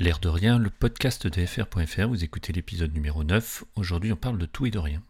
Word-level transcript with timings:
L'air 0.00 0.20
de 0.20 0.28
rien, 0.28 0.60
le 0.60 0.70
podcast 0.70 1.26
de 1.26 1.44
FR.fr, 1.44 2.06
vous 2.06 2.22
écoutez 2.22 2.52
l'épisode 2.52 2.94
numéro 2.94 3.24
9. 3.24 3.64
Aujourd'hui, 3.74 4.12
on 4.12 4.16
parle 4.16 4.38
de 4.38 4.46
tout 4.46 4.64
et 4.64 4.70
de 4.70 4.78
rien. 4.78 5.02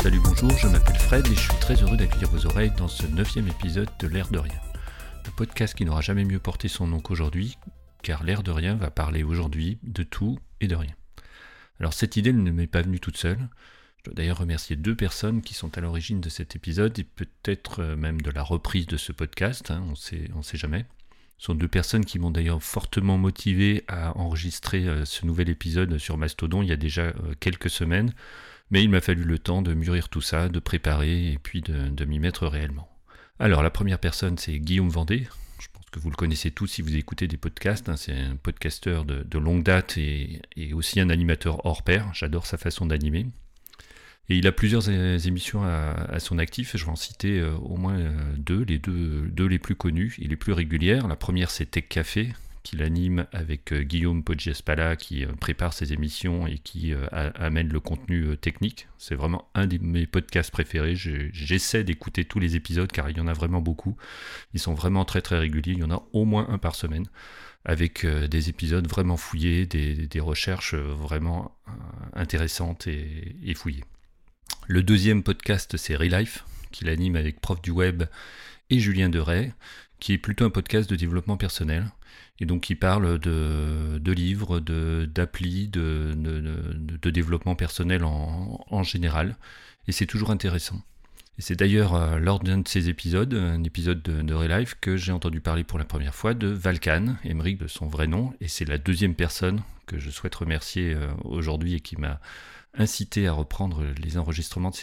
Salut, 0.00 0.20
bonjour, 0.22 0.56
je 0.56 0.68
m'appelle 0.68 0.96
Fred 0.96 1.26
et 1.26 1.34
je 1.34 1.40
suis 1.40 1.58
très 1.60 1.74
heureux 1.74 1.96
d'accueillir 1.96 2.30
vos 2.30 2.46
oreilles 2.46 2.72
dans 2.78 2.86
ce 2.86 3.08
neuvième 3.08 3.48
épisode 3.48 3.90
de 3.98 4.06
L'air 4.06 4.28
de 4.30 4.38
rien 4.38 4.67
podcast 5.38 5.76
qui 5.76 5.84
n'aura 5.84 6.00
jamais 6.00 6.24
mieux 6.24 6.40
porté 6.40 6.66
son 6.66 6.88
nom 6.88 6.98
qu'aujourd'hui, 6.98 7.58
car 8.02 8.24
l'air 8.24 8.42
de 8.42 8.50
rien 8.50 8.74
va 8.74 8.90
parler 8.90 9.22
aujourd'hui 9.22 9.78
de 9.84 10.02
tout 10.02 10.36
et 10.60 10.66
de 10.66 10.74
rien. 10.74 10.92
Alors 11.78 11.92
cette 11.92 12.16
idée 12.16 12.32
ne 12.32 12.50
m'est 12.50 12.66
pas 12.66 12.82
venue 12.82 12.98
toute 12.98 13.16
seule. 13.16 13.48
Je 13.98 14.04
dois 14.06 14.14
d'ailleurs 14.14 14.38
remercier 14.38 14.74
deux 14.74 14.96
personnes 14.96 15.40
qui 15.40 15.54
sont 15.54 15.78
à 15.78 15.80
l'origine 15.80 16.20
de 16.20 16.28
cet 16.28 16.56
épisode 16.56 16.98
et 16.98 17.04
peut-être 17.04 17.84
euh, 17.84 17.96
même 17.96 18.20
de 18.20 18.32
la 18.32 18.42
reprise 18.42 18.88
de 18.88 18.96
ce 18.96 19.12
podcast, 19.12 19.70
hein, 19.70 19.84
on 19.88 19.94
sait, 19.94 20.28
ne 20.34 20.42
sait 20.42 20.58
jamais. 20.58 20.86
Ce 21.38 21.46
sont 21.46 21.54
deux 21.54 21.68
personnes 21.68 22.04
qui 22.04 22.18
m'ont 22.18 22.32
d'ailleurs 22.32 22.60
fortement 22.60 23.16
motivé 23.16 23.84
à 23.86 24.18
enregistrer 24.18 24.88
euh, 24.88 25.04
ce 25.04 25.24
nouvel 25.24 25.50
épisode 25.50 25.98
sur 25.98 26.18
Mastodon 26.18 26.62
il 26.62 26.68
y 26.68 26.72
a 26.72 26.76
déjà 26.76 27.02
euh, 27.02 27.34
quelques 27.38 27.70
semaines, 27.70 28.12
mais 28.72 28.82
il 28.82 28.90
m'a 28.90 29.00
fallu 29.00 29.22
le 29.22 29.38
temps 29.38 29.62
de 29.62 29.72
mûrir 29.72 30.08
tout 30.08 30.20
ça, 30.20 30.48
de 30.48 30.58
préparer 30.58 31.30
et 31.30 31.38
puis 31.38 31.60
de 31.60 32.04
m'y 32.04 32.18
mettre 32.18 32.48
réellement. 32.48 32.88
Alors, 33.40 33.62
la 33.62 33.70
première 33.70 34.00
personne, 34.00 34.36
c'est 34.36 34.58
Guillaume 34.58 34.88
Vendée. 34.88 35.28
Je 35.60 35.68
pense 35.72 35.88
que 35.90 36.00
vous 36.00 36.10
le 36.10 36.16
connaissez 36.16 36.50
tous 36.50 36.66
si 36.66 36.82
vous 36.82 36.96
écoutez 36.96 37.28
des 37.28 37.36
podcasts. 37.36 37.88
Hein. 37.88 37.96
C'est 37.96 38.12
un 38.12 38.34
podcasteur 38.34 39.04
de, 39.04 39.38
longue 39.38 39.62
date 39.62 39.96
et, 39.96 40.40
aussi 40.72 40.98
un 40.98 41.08
animateur 41.08 41.64
hors 41.64 41.84
pair. 41.84 42.10
J'adore 42.14 42.46
sa 42.46 42.58
façon 42.58 42.86
d'animer. 42.86 43.26
Et 44.28 44.36
il 44.36 44.46
a 44.48 44.52
plusieurs 44.52 44.90
émissions 44.90 45.62
à, 45.62 46.18
son 46.18 46.38
actif. 46.38 46.76
Je 46.76 46.84
vais 46.84 46.90
en 46.90 46.96
citer 46.96 47.38
euh, 47.38 47.54
au 47.54 47.76
moins 47.76 47.96
euh, 47.96 48.10
deux, 48.36 48.64
les 48.64 48.78
deux, 48.78 49.28
deux 49.28 49.46
les 49.46 49.60
plus 49.60 49.76
connues 49.76 50.16
et 50.18 50.26
les 50.26 50.36
plus 50.36 50.52
régulières. 50.52 51.06
La 51.06 51.16
première, 51.16 51.50
c'est 51.50 51.66
Tech 51.66 51.84
Café, 51.88 52.34
qu'il 52.68 52.82
anime 52.82 53.26
avec 53.32 53.72
euh, 53.72 53.82
Guillaume 53.82 54.22
Poggiaspala 54.22 54.94
qui 54.96 55.24
euh, 55.24 55.32
prépare 55.40 55.72
ses 55.72 55.94
émissions 55.94 56.46
et 56.46 56.58
qui 56.58 56.92
euh, 56.92 57.06
amène 57.10 57.68
le 57.68 57.80
contenu 57.80 58.36
technique. 58.36 58.88
C'est 58.98 59.14
vraiment 59.14 59.48
un 59.54 59.66
de 59.66 59.78
mes 59.78 60.06
podcasts 60.06 60.50
préférés. 60.50 60.94
J'essaie 60.94 61.82
d'écouter 61.82 62.26
tous 62.26 62.40
les 62.40 62.56
épisodes 62.56 62.92
car 62.92 63.08
il 63.08 63.16
y 63.16 63.20
en 63.22 63.26
a 63.26 63.32
vraiment 63.32 63.62
beaucoup. 63.62 63.96
Ils 64.52 64.60
sont 64.60 64.74
vraiment 64.74 65.06
très 65.06 65.22
très 65.22 65.38
réguliers. 65.38 65.72
Il 65.72 65.78
y 65.78 65.84
en 65.84 65.90
a 65.90 66.02
au 66.12 66.26
moins 66.26 66.46
un 66.50 66.58
par 66.58 66.74
semaine 66.74 67.06
avec 67.64 68.06
des 68.06 68.48
épisodes 68.50 68.86
vraiment 68.86 69.16
fouillés, 69.16 69.66
des, 69.66 70.20
recherches 70.20 70.74
vraiment 70.74 71.56
intéressantes 72.14 72.86
et, 72.86 73.54
fouillées. 73.54 73.84
Le 74.68 74.82
deuxième 74.82 75.22
podcast, 75.22 75.76
c'est 75.76 75.96
Relife, 75.96 76.44
qu'il 76.70 76.88
anime 76.88 77.16
avec 77.16 77.40
Prof 77.40 77.60
du 77.60 77.70
Web 77.70 78.04
et 78.70 78.78
Julien 78.78 79.08
Deray, 79.08 79.52
qui 80.00 80.12
est 80.12 80.18
plutôt 80.18 80.44
un 80.44 80.50
podcast 80.50 80.88
de 80.88 80.96
développement 80.96 81.36
personnel 81.36 81.90
et 82.40 82.46
donc 82.46 82.70
il 82.70 82.76
parle 82.76 83.18
de, 83.18 84.12
livres, 84.12 84.60
d'applis, 84.60 85.68
de, 85.68 86.14
de, 86.14 87.10
développement 87.10 87.56
personnel 87.56 88.04
en, 88.04 88.64
en 88.70 88.82
général, 88.82 89.36
et 89.88 89.92
c'est 89.92 90.06
toujours 90.06 90.30
intéressant. 90.30 90.80
Et 91.38 91.42
c'est 91.42 91.56
d'ailleurs 91.56 91.94
euh, 91.94 92.18
lors 92.18 92.40
d'un 92.40 92.58
de 92.58 92.68
ces 92.68 92.88
épisodes, 92.88 93.32
un 93.32 93.62
épisode 93.62 94.02
de, 94.02 94.22
de 94.22 94.34
Relife, 94.34 94.76
que 94.80 94.96
j'ai 94.96 95.12
entendu 95.12 95.40
parler 95.40 95.62
pour 95.62 95.78
la 95.78 95.84
première 95.84 96.14
fois 96.14 96.34
de 96.34 96.48
Valkan, 96.48 97.16
Emmerich 97.24 97.58
de 97.58 97.68
son 97.68 97.86
vrai 97.86 98.06
nom, 98.06 98.32
et 98.40 98.48
c'est 98.48 98.64
la 98.64 98.78
deuxième 98.78 99.14
personne 99.14 99.62
que 99.86 99.98
je 99.98 100.10
souhaite 100.10 100.34
remercier 100.34 100.94
euh, 100.94 101.08
aujourd'hui 101.24 101.74
et 101.74 101.80
qui 101.80 101.96
m'a 101.96 102.20
incité 102.74 103.26
à 103.26 103.32
reprendre 103.32 103.84
les 104.02 104.18
enregistrements 104.18 104.70
de 104.70 104.76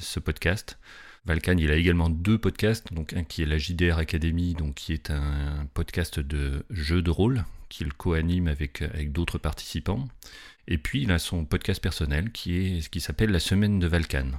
ce 0.00 0.20
podcast. 0.20 0.78
Valkan, 1.26 1.56
il 1.58 1.70
a 1.70 1.76
également 1.76 2.08
deux 2.08 2.38
podcasts, 2.38 2.92
donc 2.94 3.12
un 3.12 3.24
qui 3.24 3.42
est 3.42 3.46
la 3.46 3.58
JDR 3.58 3.98
Academy, 3.98 4.56
qui 4.74 4.92
est 4.92 5.10
un 5.10 5.66
podcast 5.74 6.18
de 6.18 6.64
jeux 6.70 7.02
de 7.02 7.10
rôle 7.10 7.44
qu'il 7.68 7.92
co-anime 7.92 8.48
avec, 8.48 8.82
d'autres 9.12 9.38
participants. 9.38 10.08
Et 10.66 10.78
puis 10.78 11.02
il 11.02 11.12
a 11.12 11.18
son 11.18 11.44
podcast 11.44 11.82
personnel 11.82 12.32
qui 12.32 12.56
est 12.56 12.80
ce 12.82 12.88
qui 12.88 13.00
s'appelle 13.00 13.30
La 13.30 13.38
Semaine 13.38 13.78
de 13.78 13.86
Valkan. 13.86 14.32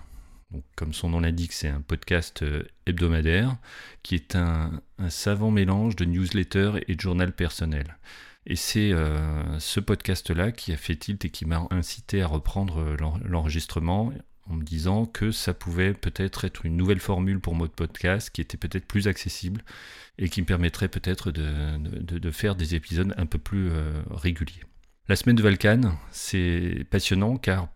Comme 0.75 0.94
son 0.94 1.09
nom 1.09 1.22
l'indique, 1.22 1.53
c'est 1.53 1.69
un 1.69 1.81
podcast 1.81 2.44
euh, 2.44 2.64
hebdomadaire 2.86 3.56
qui 4.03 4.16
est 4.16 4.36
un, 4.36 4.81
savant 5.08 5.50
mélange 5.50 5.96
de 5.96 6.03
newsletter 6.03 6.74
et 6.88 6.96
de 6.96 7.00
journal 7.00 7.31
personnel. 7.31 7.98
Et 8.46 8.58
c'est 8.58 8.92
euh, 8.92 9.59
ce 9.59 9.80
podcast-là 9.80 10.52
qui 10.52 10.74
a 10.74 10.78
fait 10.78 10.98
tilt 10.98 11.24
et 11.24 11.30
qui 11.30 11.46
m'a 11.46 11.68
incité 11.69 12.22
à 12.22 12.28
reprendre 12.28 12.80
euh, 12.80 12.98
l'enregistrement 13.24 14.12
en 14.51 14.56
me 14.56 14.63
disant 14.63 15.06
que 15.06 15.31
ça 15.31 15.53
pouvait 15.53 15.94
peut-être 15.94 16.44
être 16.44 16.66
une 16.66 16.75
nouvelle 16.75 17.00
formule 17.00 17.39
pour 17.39 17.56
mode 17.56 17.72
podcast 17.72 18.29
qui 18.29 18.41
était 18.41 18.57
peut-être 18.57 18.85
plus 18.85 19.07
accessible 19.07 19.63
et 20.17 20.28
qui 20.28 20.41
me 20.41 20.45
permettrait 20.45 20.89
peut-être 20.89 21.31
de, 21.31 22.31
faire 22.31 22.56
des 22.56 22.75
épisodes 22.75 23.13
un 23.17 23.25
peu 23.25 23.38
plus 23.38 23.69
euh, 23.69 24.01
réguliers. 24.09 24.63
La 25.07 25.16
semaine 25.16 25.38
de 25.38 25.41
Valkan, 25.41 25.97
c'est 26.12 26.85
passionnant 26.89 27.38
car 27.38 27.69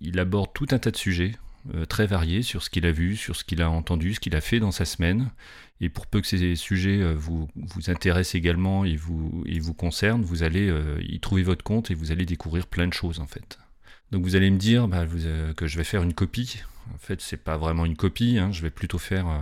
il 0.00 0.18
aborde 0.18 0.52
tout 0.52 0.66
un 0.72 0.78
tas 0.78 0.90
de 0.90 0.96
sujets 0.96 1.32
euh, 1.74 1.84
très 1.84 2.06
variés 2.06 2.42
sur 2.42 2.62
ce 2.62 2.70
qu'il 2.70 2.86
a 2.86 2.92
vu, 2.92 3.16
sur 3.16 3.36
ce 3.36 3.44
qu'il 3.44 3.62
a 3.62 3.70
entendu, 3.70 4.14
ce 4.14 4.20
qu'il 4.20 4.34
a 4.34 4.40
fait 4.40 4.58
dans 4.58 4.72
sa 4.72 4.84
semaine. 4.84 5.30
Et 5.80 5.88
pour 5.88 6.08
peu 6.08 6.20
que 6.20 6.26
ces 6.26 6.56
sujets 6.56 7.00
euh, 7.02 7.14
vous, 7.16 7.48
intéressent 7.86 8.34
également 8.34 8.84
et 8.84 8.96
vous 8.96 9.74
concernent, 9.76 10.22
vous 10.22 10.42
allez 10.42 10.72
y 11.00 11.20
trouver 11.20 11.44
votre 11.44 11.62
compte 11.62 11.92
et 11.92 11.94
vous 11.94 12.10
allez 12.10 12.26
découvrir 12.26 12.66
plein 12.66 12.88
de 12.88 12.94
choses 12.94 13.20
en 13.20 13.26
fait. 13.26 13.58
Donc 14.12 14.24
vous 14.24 14.36
allez 14.36 14.50
me 14.50 14.58
dire 14.58 14.88
bah, 14.88 15.04
euh, 15.14 15.52
que 15.54 15.66
je 15.66 15.76
vais 15.76 15.84
faire 15.84 16.02
une 16.02 16.14
copie. 16.14 16.62
En 16.94 16.98
fait, 16.98 17.20
c'est 17.20 17.36
pas 17.36 17.56
vraiment 17.56 17.84
une 17.84 17.96
copie. 17.96 18.38
Hein. 18.38 18.52
Je 18.52 18.62
vais 18.62 18.70
plutôt 18.70 18.98
faire 18.98 19.26
euh, 19.28 19.40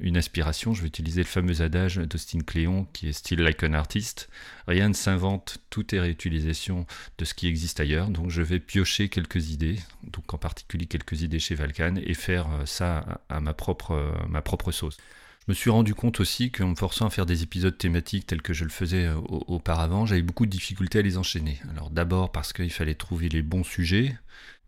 une 0.00 0.16
inspiration. 0.16 0.72
Je 0.72 0.82
vais 0.82 0.88
utiliser 0.88 1.20
le 1.20 1.26
fameux 1.26 1.60
adage 1.60 1.96
d'Austin 1.96 2.40
Cléon 2.40 2.86
qui 2.92 3.08
est 3.08 3.12
still 3.12 3.40
like 3.40 3.62
an 3.64 3.72
artist. 3.72 4.28
Rien 4.68 4.88
ne 4.88 4.94
s'invente, 4.94 5.58
tout 5.68 5.94
est 5.94 6.00
réutilisation 6.00 6.86
de 7.18 7.24
ce 7.24 7.34
qui 7.34 7.48
existe 7.48 7.80
ailleurs. 7.80 8.08
Donc 8.08 8.30
je 8.30 8.42
vais 8.42 8.60
piocher 8.60 9.08
quelques 9.08 9.50
idées, 9.50 9.78
donc 10.04 10.32
en 10.32 10.38
particulier 10.38 10.86
quelques 10.86 11.22
idées 11.22 11.40
chez 11.40 11.56
Valkan, 11.56 11.96
et 11.96 12.14
faire 12.14 12.46
euh, 12.52 12.66
ça 12.66 13.20
à 13.28 13.40
ma 13.40 13.52
propre 13.52 14.70
sauce. 14.70 14.96
Je 15.46 15.52
me 15.52 15.54
suis 15.54 15.70
rendu 15.70 15.94
compte 15.94 16.18
aussi 16.18 16.50
qu'en 16.50 16.70
me 16.70 16.74
forçant 16.74 17.06
à 17.06 17.10
faire 17.10 17.24
des 17.24 17.44
épisodes 17.44 17.78
thématiques 17.78 18.26
tels 18.26 18.42
que 18.42 18.52
je 18.52 18.64
le 18.64 18.70
faisais 18.70 19.06
euh, 19.06 19.14
auparavant, 19.14 20.04
j'avais 20.04 20.22
beaucoup 20.22 20.44
de 20.44 20.50
difficultés 20.50 20.98
à 20.98 21.02
les 21.02 21.18
enchaîner. 21.18 21.60
Alors 21.70 21.90
d'abord 21.90 22.32
parce 22.32 22.52
qu'il 22.52 22.72
fallait 22.72 22.96
trouver 22.96 23.28
les 23.28 23.42
bons 23.42 23.62
sujets, 23.62 24.16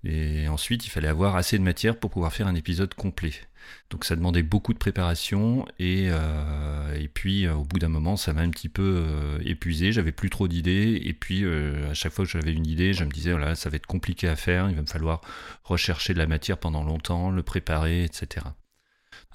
et 0.05 0.47
ensuite 0.47 0.87
il 0.87 0.91
fallait 0.91 1.09
avoir 1.09 1.35
assez 1.35 1.59
de 1.59 1.65
matière 1.65 1.99
pour 1.99 2.13
pouvoir 2.13 2.33
faire 2.33 2.47
un 2.47 2.55
épisode 2.55 2.95
complet. 2.95 3.33
Donc 3.91 4.05
ça 4.05 4.15
demandait 4.15 4.45
beaucoup 4.45 4.73
de 4.73 4.79
préparation, 4.79 5.67
et, 5.81 6.11
euh, 6.13 7.09
puis 7.13 7.47
euh, 7.47 7.55
au 7.55 7.65
bout 7.65 7.81
d'un 7.81 7.89
moment 7.89 8.17
ça 8.17 8.33
m'a 8.33 8.43
un 8.43 8.51
petit 8.51 8.69
peu 8.69 9.05
épuisé, 9.45 9.91
j'avais 9.91 10.13
plus 10.13 10.31
trop 10.31 10.47
d'idées, 10.47 11.03
et 11.05 11.13
puis 11.13 11.45
à 11.45 11.93
chaque 11.93 12.13
fois 12.13 12.25
que 12.25 12.31
j'avais 12.31 12.53
une 12.53 12.69
idée, 12.69 12.93
je 12.93 13.03
me 13.03 13.11
disais 13.11 13.33
voilà, 13.33 13.57
ça 13.57 13.69
va 13.69 13.75
être 13.75 13.87
compliqué 13.87 14.29
à 14.29 14.37
faire, 14.37 14.71
il 14.71 14.77
va 14.77 14.83
me 14.83 14.87
falloir 14.87 15.23
rechercher 15.65 16.15
de 16.15 16.19
la 16.19 16.29
matière 16.29 16.59
pendant 16.59 16.85
longtemps, 16.85 17.33
le 17.33 17.43
préparer, 17.43 18.05
etc. 18.05 18.47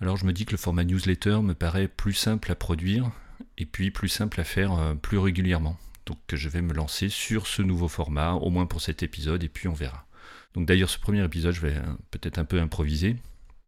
Alors 0.01 0.17
je 0.17 0.25
me 0.25 0.33
dis 0.33 0.45
que 0.45 0.51
le 0.51 0.57
format 0.57 0.83
newsletter 0.83 1.39
me 1.41 1.53
paraît 1.53 1.87
plus 1.87 2.13
simple 2.13 2.51
à 2.51 2.55
produire 2.55 3.11
et 3.57 3.65
puis 3.65 3.91
plus 3.91 4.09
simple 4.09 4.39
à 4.39 4.43
faire 4.43 4.73
euh, 4.73 4.95
plus 4.95 5.17
régulièrement. 5.17 5.77
Donc 6.05 6.17
je 6.31 6.49
vais 6.49 6.61
me 6.61 6.73
lancer 6.73 7.09
sur 7.09 7.47
ce 7.47 7.61
nouveau 7.61 7.87
format, 7.87 8.33
au 8.33 8.49
moins 8.49 8.65
pour 8.65 8.81
cet 8.81 9.03
épisode, 9.03 9.43
et 9.43 9.49
puis 9.49 9.67
on 9.67 9.73
verra. 9.73 10.05
Donc 10.53 10.65
d'ailleurs 10.65 10.89
ce 10.89 10.99
premier 10.99 11.23
épisode, 11.23 11.53
je 11.53 11.61
vais 11.61 11.75
euh, 11.75 11.93
peut-être 12.11 12.39
un 12.39 12.45
peu 12.45 12.59
improviser. 12.59 13.15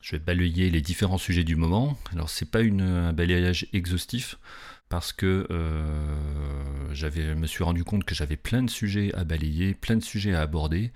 Je 0.01 0.11
vais 0.11 0.19
balayer 0.19 0.69
les 0.69 0.81
différents 0.81 1.17
sujets 1.17 1.43
du 1.43 1.55
moment. 1.55 1.97
Alors 2.11 2.29
c'est 2.29 2.49
pas 2.49 2.59
un 2.59 3.13
balayage 3.13 3.67
exhaustif 3.73 4.37
parce 4.89 5.13
que 5.13 5.47
euh, 5.49 6.93
j'avais, 6.93 7.35
me 7.35 7.47
suis 7.47 7.63
rendu 7.63 7.83
compte 7.83 8.03
que 8.03 8.15
j'avais 8.15 8.37
plein 8.37 8.63
de 8.63 8.69
sujets 8.69 9.13
à 9.15 9.23
balayer, 9.23 9.73
plein 9.73 9.97
de 9.97 10.03
sujets 10.03 10.33
à 10.33 10.41
aborder, 10.41 10.91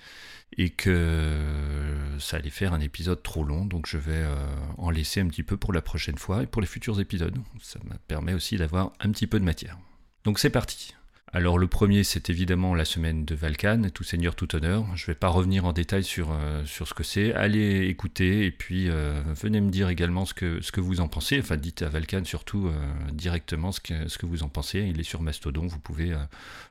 et 0.57 0.69
que 0.69 2.17
ça 2.19 2.37
allait 2.37 2.49
faire 2.49 2.73
un 2.73 2.79
épisode 2.79 3.23
trop 3.23 3.43
long, 3.43 3.65
donc 3.65 3.87
je 3.87 3.97
vais 3.97 4.11
euh, 4.13 4.35
en 4.77 4.89
laisser 4.89 5.21
un 5.21 5.27
petit 5.27 5.43
peu 5.43 5.57
pour 5.57 5.73
la 5.73 5.81
prochaine 5.81 6.17
fois 6.17 6.43
et 6.43 6.47
pour 6.47 6.61
les 6.61 6.67
futurs 6.67 6.99
épisodes. 6.99 7.37
Ça 7.61 7.79
me 7.83 7.97
permet 8.07 8.33
aussi 8.33 8.57
d'avoir 8.57 8.93
un 8.99 9.11
petit 9.11 9.27
peu 9.27 9.39
de 9.39 9.45
matière. 9.45 9.77
Donc 10.23 10.39
c'est 10.39 10.49
parti. 10.49 10.93
Alors 11.31 11.59
le 11.59 11.67
premier, 11.67 12.03
c'est 12.03 12.31
évidemment 12.31 12.73
la 12.73 12.85
semaine 12.85 13.23
de 13.23 13.35
Valkan, 13.35 13.89
tout 13.93 14.03
seigneur, 14.03 14.35
tout 14.35 14.55
honneur. 14.55 14.85
Je 14.95 15.03
ne 15.03 15.07
vais 15.07 15.15
pas 15.15 15.27
revenir 15.27 15.65
en 15.65 15.73
détail 15.73 16.03
sur, 16.03 16.31
euh, 16.31 16.65
sur 16.65 16.87
ce 16.87 16.95
que 16.95 17.03
c'est. 17.03 17.33
Allez 17.35 17.85
écouter 17.85 18.45
et 18.45 18.51
puis 18.51 18.89
euh, 18.89 19.21
venez 19.39 19.61
me 19.61 19.69
dire 19.69 19.89
également 19.89 20.25
ce 20.25 20.33
que, 20.33 20.59
ce 20.61 20.71
que 20.71 20.81
vous 20.81 21.01
en 21.01 21.07
pensez. 21.07 21.39
Enfin, 21.39 21.55
dites 21.55 21.83
à 21.83 21.89
Valkan 21.89 22.25
surtout 22.25 22.67
euh, 22.67 23.11
directement 23.11 23.71
ce 23.71 23.79
que, 23.79 24.25
vous 24.25 24.41
en 24.41 24.49
pensez. 24.49 24.79
Il 24.79 24.99
est 24.99 25.03
sur 25.03 25.21
Mastodon, 25.21 25.67
vous 25.67 25.79
pouvez 25.79 26.15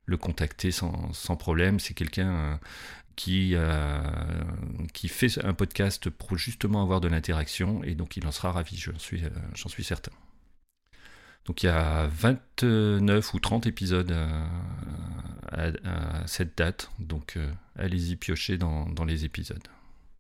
le 0.07 0.17
contacter 0.17 0.73
sans, 0.73 1.13
sans 1.13 1.37
problème. 1.37 1.79
C'est 1.79 1.95
quelqu'un 1.95 2.59
qui, 3.15 3.55
qui 4.93 5.09
fait 5.09 5.45
un 5.45 5.55
podcast 5.55 6.11
pour 6.11 6.37
justement 6.37 6.83
avoir 6.83 7.01
de 7.01 7.07
l'interaction 7.07 7.85
et 7.85 7.95
donc 7.95 8.17
il 8.17 8.27
en 8.27 8.33
sera 8.33 8.51
ravi, 8.51 8.77
suis, 8.99 9.23
j'en 9.55 9.69
suis 9.69 9.85
certain. 9.85 10.13
Donc 11.49 11.63
il 11.63 11.67
y 11.67 11.71
a 11.71 12.07
29 12.09 13.33
ou 13.33 13.41
30 13.41 13.67
épisodes 13.67 14.15
à, 15.51 16.27
cette 16.27 16.59
date, 16.59 16.91
donc 16.99 17.39
euh, 17.39 17.51
allez-y 17.75 18.17
piocher 18.17 18.59
dans, 18.59 19.05
les 19.07 19.25
épisodes. 19.25 19.67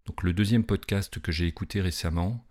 Donc 0.06 0.22
le 0.22 0.32
deuxième 0.32 0.64
podcast 0.64 1.20
que 1.20 1.30
j'ai 1.30 1.46
écouté 1.46 1.82
récemment, 1.82 2.42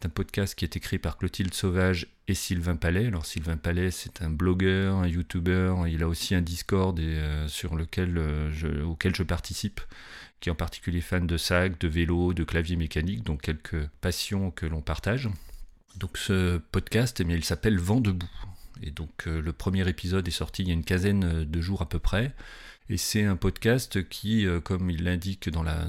c'est 0.00 0.06
un 0.06 0.10
podcast 0.10 0.56
qui 0.56 0.64
a 0.64 0.66
été 0.66 0.80
créé 0.80 0.98
par 0.98 1.16
Clotilde 1.16 1.54
Sauvage 1.54 2.08
et 2.26 2.34
Sylvain 2.34 2.74
Palais. 2.74 3.06
Alors 3.06 3.24
Sylvain 3.24 3.56
Palais, 3.56 3.92
c'est 3.92 4.20
un 4.20 4.30
blogueur, 4.30 4.96
un 4.96 5.06
youtubeur, 5.06 5.86
il 5.86 6.02
a 6.02 6.08
aussi 6.08 6.34
un 6.34 6.42
Discord 6.42 6.98
euh, 6.98 7.46
sur 7.46 7.76
lequel, 7.76 8.18
euh, 8.18 8.82
auquel 8.82 9.14
je 9.14 9.22
participe, 9.22 9.80
qui 10.40 10.48
est 10.48 10.52
en 10.52 10.56
particulier 10.56 11.02
fan 11.02 11.28
de 11.28 11.36
sac, 11.36 11.78
de 11.78 11.86
vélo, 11.86 12.34
de 12.34 12.42
clavier 12.42 12.74
mécanique, 12.74 13.22
donc 13.22 13.42
quelques 13.42 13.86
passions 14.00 14.50
que 14.50 14.66
l'on 14.66 14.80
partage. 14.80 15.28
Donc 15.96 16.18
ce 16.18 16.58
podcast, 16.58 17.20
eh 17.20 17.32
il 17.32 17.44
s'appelle 17.44 17.78
Vent 17.78 18.00
debout. 18.00 18.30
Et 18.82 18.90
donc 18.90 19.26
euh, 19.26 19.40
le 19.40 19.52
premier 19.52 19.88
épisode 19.88 20.26
est 20.26 20.32
sorti 20.32 20.62
il 20.62 20.68
y 20.68 20.70
a 20.70 20.74
une 20.74 20.84
quinzaine 20.84 21.44
de 21.44 21.60
jours 21.60 21.82
à 21.82 21.88
peu 21.88 21.98
près. 21.98 22.34
Et 22.90 22.96
c'est 22.96 23.24
un 23.24 23.36
podcast 23.36 24.06
qui, 24.08 24.46
euh, 24.46 24.60
comme 24.60 24.90
il 24.90 25.04
l'indique 25.04 25.48
dans 25.48 25.62
la 25.62 25.86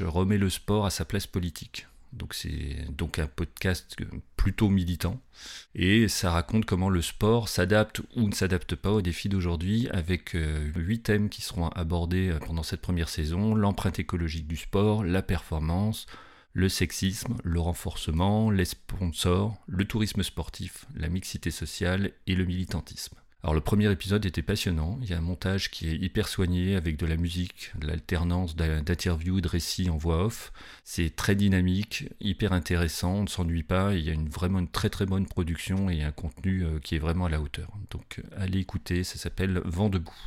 remet 0.00 0.38
le 0.38 0.48
sport 0.48 0.86
à 0.86 0.90
sa 0.90 1.04
place 1.04 1.26
politique. 1.26 1.86
Donc 2.14 2.32
c'est 2.32 2.86
donc 2.90 3.18
un 3.18 3.26
podcast 3.26 3.94
plutôt 4.38 4.70
militant 4.70 5.20
et 5.74 6.08
ça 6.08 6.30
raconte 6.30 6.64
comment 6.64 6.88
le 6.88 7.02
sport 7.02 7.50
s'adapte 7.50 8.00
ou 8.16 8.28
ne 8.28 8.32
s'adapte 8.32 8.76
pas 8.76 8.92
aux 8.92 9.02
défis 9.02 9.28
d'aujourd'hui 9.28 9.90
avec 9.90 10.34
euh, 10.34 10.70
huit 10.74 11.02
thèmes 11.02 11.28
qui 11.28 11.42
seront 11.42 11.68
abordés 11.68 12.34
pendant 12.46 12.62
cette 12.62 12.80
première 12.80 13.10
saison 13.10 13.54
l'empreinte 13.54 13.98
écologique 13.98 14.46
du 14.46 14.56
sport, 14.56 15.04
la 15.04 15.20
performance, 15.20 16.06
le 16.52 16.68
sexisme, 16.68 17.36
le 17.44 17.60
renforcement, 17.60 18.50
les 18.50 18.64
sponsors, 18.64 19.56
le 19.66 19.84
tourisme 19.84 20.22
sportif, 20.22 20.86
la 20.94 21.08
mixité 21.08 21.50
sociale 21.50 22.12
et 22.26 22.34
le 22.34 22.44
militantisme. 22.44 23.16
Alors 23.44 23.54
le 23.54 23.60
premier 23.60 23.90
épisode 23.92 24.26
était 24.26 24.42
passionnant, 24.42 24.98
il 25.00 25.10
y 25.10 25.14
a 25.14 25.18
un 25.18 25.20
montage 25.20 25.70
qui 25.70 25.88
est 25.88 25.94
hyper 25.94 26.26
soigné 26.26 26.74
avec 26.74 26.96
de 26.96 27.06
la 27.06 27.16
musique, 27.16 27.70
de 27.78 27.86
l'alternance 27.86 28.56
d'interviews, 28.56 29.40
de 29.40 29.46
récits 29.46 29.90
en 29.90 29.96
voix 29.96 30.24
off. 30.24 30.52
C'est 30.82 31.14
très 31.14 31.36
dynamique, 31.36 32.08
hyper 32.20 32.52
intéressant, 32.52 33.18
on 33.18 33.22
ne 33.22 33.28
s'ennuie 33.28 33.62
pas, 33.62 33.94
il 33.94 34.04
y 34.04 34.10
a 34.10 34.12
une, 34.12 34.28
vraiment 34.28 34.58
une 34.58 34.68
très 34.68 34.90
très 34.90 35.06
bonne 35.06 35.26
production 35.26 35.88
et 35.88 36.02
un 36.02 36.10
contenu 36.10 36.64
euh, 36.64 36.80
qui 36.80 36.96
est 36.96 36.98
vraiment 36.98 37.26
à 37.26 37.28
la 37.28 37.40
hauteur. 37.40 37.70
Donc 37.90 38.20
allez 38.36 38.58
écouter, 38.58 39.04
ça 39.04 39.18
s'appelle 39.18 39.62
Vent 39.64 39.88
debout. 39.88 40.18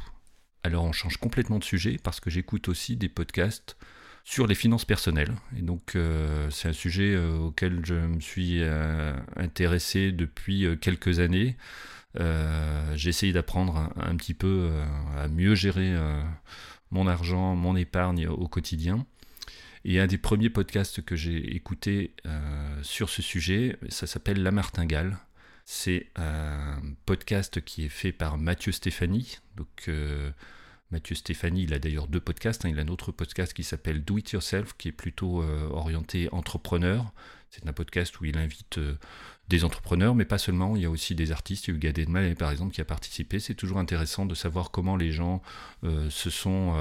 Alors 0.63 0.85
on 0.85 0.93
change 0.93 1.17
complètement 1.17 1.59
de 1.59 1.65
sujet 1.65 1.97
parce 2.01 2.21
que 2.21 2.29
j'écoute 2.29 2.69
aussi 2.69 2.95
des 2.95 3.09
podcasts 3.09 3.75
sur 4.23 4.47
les 4.47 4.55
finances 4.55 4.85
personnelles. 4.85 5.33
Et 5.57 5.61
donc 5.61 5.95
euh, 5.95 6.49
c'est 6.49 6.69
un 6.69 6.73
sujet 6.73 7.13
euh, 7.15 7.37
auquel 7.37 7.85
je 7.85 7.95
me 7.95 8.19
suis 8.19 8.61
euh, 8.61 9.13
intéressé 9.35 10.11
depuis 10.11 10.65
quelques 10.79 11.19
années. 11.19 11.55
J'ai 12.15 13.09
essayé 13.09 13.31
d'apprendre 13.31 13.89
un, 13.95 14.15
petit 14.17 14.33
peu 14.33 14.69
à 15.17 15.29
mieux 15.29 15.55
gérer 15.55 15.95
mon 16.91 17.07
argent, 17.07 17.55
mon 17.55 17.77
épargne 17.77 18.27
au 18.27 18.49
quotidien. 18.49 19.05
Et 19.85 19.97
un 20.01 20.07
des 20.07 20.17
premiers 20.17 20.49
podcasts 20.49 21.01
que 21.01 21.15
j'ai 21.15 21.55
écouté 21.55 22.13
sur 22.81 23.09
ce 23.09 23.21
sujet, 23.21 23.77
ça 23.87 24.07
s'appelle 24.07 24.43
La 24.43 24.51
Martingale. 24.51 25.19
C'est 25.63 26.07
un 26.17 26.81
podcast 27.05 27.61
qui 27.61 27.85
est 27.85 27.89
fait 27.89 28.11
par 28.11 28.37
Mathieu 28.37 28.73
Stéphanie. 28.73 29.37
Donc 29.55 29.89
Mathieu 30.91 31.15
Stéphanie, 31.15 31.63
il 31.63 31.73
a 31.73 31.79
d'ailleurs 31.79 32.07
deux 32.07 32.19
podcasts. 32.19 32.65
Hein. 32.65 32.69
Il 32.69 32.79
a 32.79 32.81
un 32.81 32.87
autre 32.89 33.11
podcast 33.11 33.53
qui 33.53 33.63
s'appelle 33.63 34.03
Do 34.03 34.17
It 34.17 34.31
Yourself, 34.31 34.73
qui 34.77 34.89
est 34.89 34.93
plutôt 34.93 35.41
euh, 35.41 35.69
orienté 35.69 36.27
entrepreneur. 36.33 37.13
C'est 37.49 37.67
un 37.67 37.73
podcast 37.73 38.19
où 38.19 38.25
il 38.25 38.37
invite 38.37 38.77
euh, 38.77 38.95
des 39.47 39.63
entrepreneurs, 39.63 40.15
mais 40.15 40.25
pas 40.25 40.37
seulement. 40.37 40.75
Il 40.75 40.81
y 40.81 40.85
a 40.85 40.89
aussi 40.89 41.15
des 41.15 41.31
artistes. 41.31 41.67
Il 41.67 41.71
y 41.71 41.73
a 41.73 41.77
eu 41.77 41.93
Gad 41.93 42.35
par 42.35 42.51
exemple, 42.51 42.73
qui 42.73 42.81
a 42.81 42.85
participé. 42.85 43.39
C'est 43.39 43.55
toujours 43.55 43.77
intéressant 43.77 44.25
de 44.25 44.35
savoir 44.35 44.71
comment 44.71 44.97
les 44.97 45.11
gens 45.11 45.41
euh, 45.85 46.09
se 46.09 46.29
sont, 46.29 46.75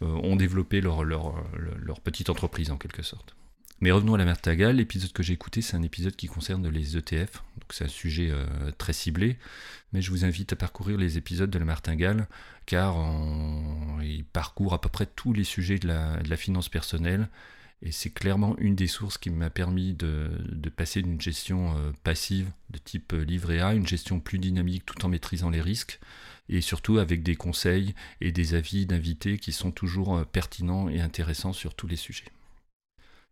ont 0.00 0.36
développé 0.36 0.80
leur 0.80 2.00
petite 2.02 2.30
entreprise, 2.30 2.70
en 2.70 2.76
quelque 2.76 3.02
sorte. 3.02 3.34
Mais 3.82 3.90
revenons 3.90 4.14
à 4.14 4.18
la 4.18 4.24
Martingale. 4.24 4.76
L'épisode 4.76 5.10
que 5.12 5.24
j'ai 5.24 5.32
écouté, 5.32 5.60
c'est 5.60 5.76
un 5.76 5.82
épisode 5.82 6.14
qui 6.14 6.28
concerne 6.28 6.68
les 6.68 6.96
ETF. 6.96 7.42
Donc 7.56 7.72
c'est 7.72 7.84
un 7.84 7.88
sujet 7.88 8.28
euh, 8.30 8.46
très 8.78 8.92
ciblé. 8.92 9.38
Mais 9.92 10.00
je 10.00 10.12
vous 10.12 10.24
invite 10.24 10.52
à 10.52 10.56
parcourir 10.56 10.96
les 10.96 11.18
épisodes 11.18 11.50
de 11.50 11.58
la 11.58 11.64
Martingale, 11.64 12.28
car 12.64 12.94
il 14.00 14.24
parcourt 14.24 14.72
à 14.72 14.80
peu 14.80 14.88
près 14.88 15.06
tous 15.06 15.32
les 15.32 15.42
sujets 15.42 15.80
de 15.80 15.88
la, 15.88 16.36
finance 16.36 16.68
personnelle. 16.68 17.28
Et 17.82 17.90
c'est 17.90 18.10
clairement 18.10 18.56
une 18.58 18.76
des 18.76 18.86
sources 18.86 19.18
qui 19.18 19.30
m'a 19.30 19.50
permis 19.50 19.94
de, 19.94 20.30
passer 20.76 21.02
d'une 21.02 21.20
gestion 21.20 21.76
euh, 21.76 21.90
passive 22.04 22.52
de 22.70 22.78
type 22.78 23.12
euh, 23.14 23.24
livret 23.24 23.58
A 23.58 23.74
une 23.74 23.88
gestion 23.88 24.20
plus 24.20 24.38
dynamique 24.38 24.86
tout 24.86 25.04
en 25.04 25.08
maîtrisant 25.08 25.50
les 25.50 25.60
risques 25.60 25.98
et 26.48 26.60
surtout 26.60 26.98
avec 26.98 27.24
des 27.24 27.34
conseils 27.34 27.96
et 28.20 28.30
des 28.30 28.54
avis 28.54 28.86
d'invités 28.86 29.38
qui 29.38 29.50
sont 29.50 29.72
toujours 29.72 30.24
pertinents 30.26 30.88
et 30.88 31.00
intéressants 31.00 31.52
sur 31.52 31.74
tous 31.74 31.88
les 31.88 31.96
sujets. 31.96 32.30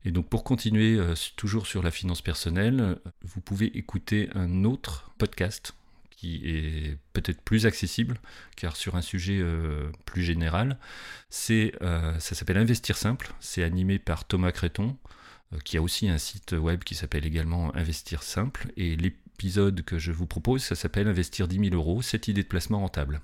Et 0.05 0.11
donc 0.12 0.29
pour 0.29 0.44
continuer 0.44 0.97
euh, 0.97 1.14
toujours 1.37 1.67
sur 1.67 1.82
la 1.82 1.91
finance 1.91 2.23
personnelle, 2.23 2.99
vous 3.23 3.41
pouvez 3.41 3.67
écouter 3.76 4.29
un 4.35 4.64
autre 4.64 5.12
podcast 5.19 5.75
qui 6.11 6.43
est 6.44 6.99
peut-être 7.14 7.41
plus 7.41 7.64
accessible, 7.64 8.20
car 8.55 8.76
sur 8.76 8.94
un 8.94 9.00
sujet 9.00 9.38
euh, 9.41 9.91
plus 10.05 10.23
général, 10.23 10.79
euh, 11.50 12.19
ça 12.19 12.35
s'appelle 12.35 12.58
Investir 12.58 12.99
Simple, 12.99 13.32
c'est 13.41 13.62
animé 13.62 13.99
par 13.99 14.26
Thomas 14.26 14.52
Créton, 14.52 14.99
qui 15.64 15.79
a 15.79 15.82
aussi 15.82 16.11
un 16.11 16.19
site 16.19 16.52
web 16.52 16.85
qui 16.85 16.94
s'appelle 16.94 17.25
également 17.25 17.75
Investir 17.75 18.23
Simple, 18.23 18.70
et 18.76 18.97
l'épisode 18.97 19.82
que 19.82 19.99
je 19.99 20.12
vous 20.12 20.26
propose, 20.26 20.62
ça 20.62 20.75
s'appelle 20.75 21.08
Investir 21.08 21.49
10 21.49 21.70
000 21.70 21.75
euros, 21.75 22.02
cette 22.02 22.29
idée 22.29 22.43
de 22.43 22.49
placement 22.49 22.81
rentable. 22.81 23.23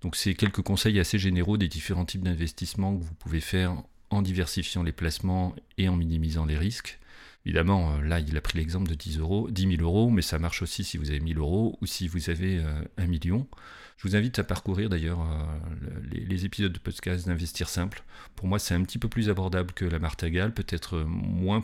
Donc 0.00 0.14
c'est 0.14 0.34
quelques 0.34 0.62
conseils 0.62 1.00
assez 1.00 1.18
généraux 1.18 1.56
des 1.56 1.68
différents 1.68 2.04
types 2.04 2.22
d'investissements 2.22 2.96
que 2.96 3.02
vous 3.02 3.14
pouvez 3.14 3.40
faire 3.40 3.82
en 4.12 4.22
diversifiant 4.22 4.82
les 4.82 4.92
placements 4.92 5.54
et 5.78 5.88
en 5.88 5.96
minimisant 5.96 6.44
les 6.44 6.58
risques. 6.58 6.98
Évidemment, 7.44 7.94
euh, 7.94 8.02
là, 8.02 8.20
il 8.20 8.36
a 8.36 8.40
pris 8.40 8.58
l'exemple 8.58 8.88
de 8.88 8.94
10, 8.94 9.18
euros, 9.18 9.50
10 9.50 9.76
000 9.76 9.82
euros, 9.82 10.10
mais 10.10 10.22
ça 10.22 10.38
marche 10.38 10.62
aussi 10.62 10.84
si 10.84 10.96
vous 10.96 11.10
avez 11.10 11.20
1000 11.20 11.38
euros 11.38 11.76
ou 11.80 11.86
si 11.86 12.06
vous 12.06 12.30
avez 12.30 12.58
euh, 12.58 12.82
un 12.98 13.06
million. 13.06 13.48
Je 13.96 14.08
vous 14.08 14.16
invite 14.16 14.38
à 14.38 14.44
parcourir 14.44 14.88
d'ailleurs 14.88 15.20
euh, 15.20 15.88
les, 16.10 16.44
épisodes 16.44 16.72
de 16.72 16.78
podcast 16.78 17.26
d'Investir 17.26 17.68
Simple. 17.68 18.02
Pour 18.36 18.46
moi, 18.46 18.58
c'est 18.58 18.74
un 18.74 18.82
petit 18.82 18.98
peu 18.98 19.08
plus 19.08 19.28
abordable 19.28 19.72
que 19.72 19.84
la 19.84 19.98
Martingale, 19.98 20.54
peut-être 20.54 21.04
moins, 21.04 21.60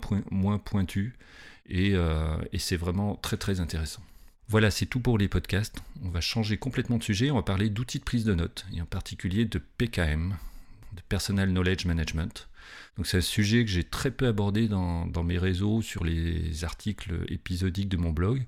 pointu, 0.58 1.14
et, 1.68 1.94
et 2.52 2.58
c'est 2.58 2.76
vraiment 2.76 3.16
très 3.16 3.36
très 3.36 3.60
intéressant. 3.60 4.02
Voilà, 4.46 4.70
c'est 4.70 4.86
tout 4.86 5.00
pour 5.00 5.18
les 5.18 5.26
podcasts. 5.26 5.82
On 6.02 6.10
va 6.10 6.20
changer 6.20 6.58
complètement 6.58 6.98
de 6.98 7.02
sujet, 7.02 7.30
on 7.30 7.36
va 7.36 7.42
parler 7.42 7.70
d'outils 7.70 7.98
de 7.98 8.04
prise 8.04 8.24
de 8.24 8.34
notes, 8.34 8.66
et 8.72 8.80
en 8.80 8.86
particulier 8.86 9.44
de 9.44 9.58
PKM, 9.58 10.36
de 10.92 11.02
Personal 11.08 11.50
Knowledge 11.50 11.84
Management. 11.84 12.48
Donc 12.96 13.06
c'est 13.06 13.18
un 13.18 13.22
sujet 13.22 13.64
que 13.64 13.70
j'ai 13.70 13.84
très 13.84 14.10
peu 14.10 14.26
abordé 14.26 14.68
dans, 14.68 15.24
mes 15.24 15.38
réseaux, 15.38 15.82
sur 15.82 16.04
les 16.04 16.64
articles 16.64 17.24
épisodiques 17.28 17.88
de 17.88 17.96
mon 17.96 18.10
blog. 18.10 18.44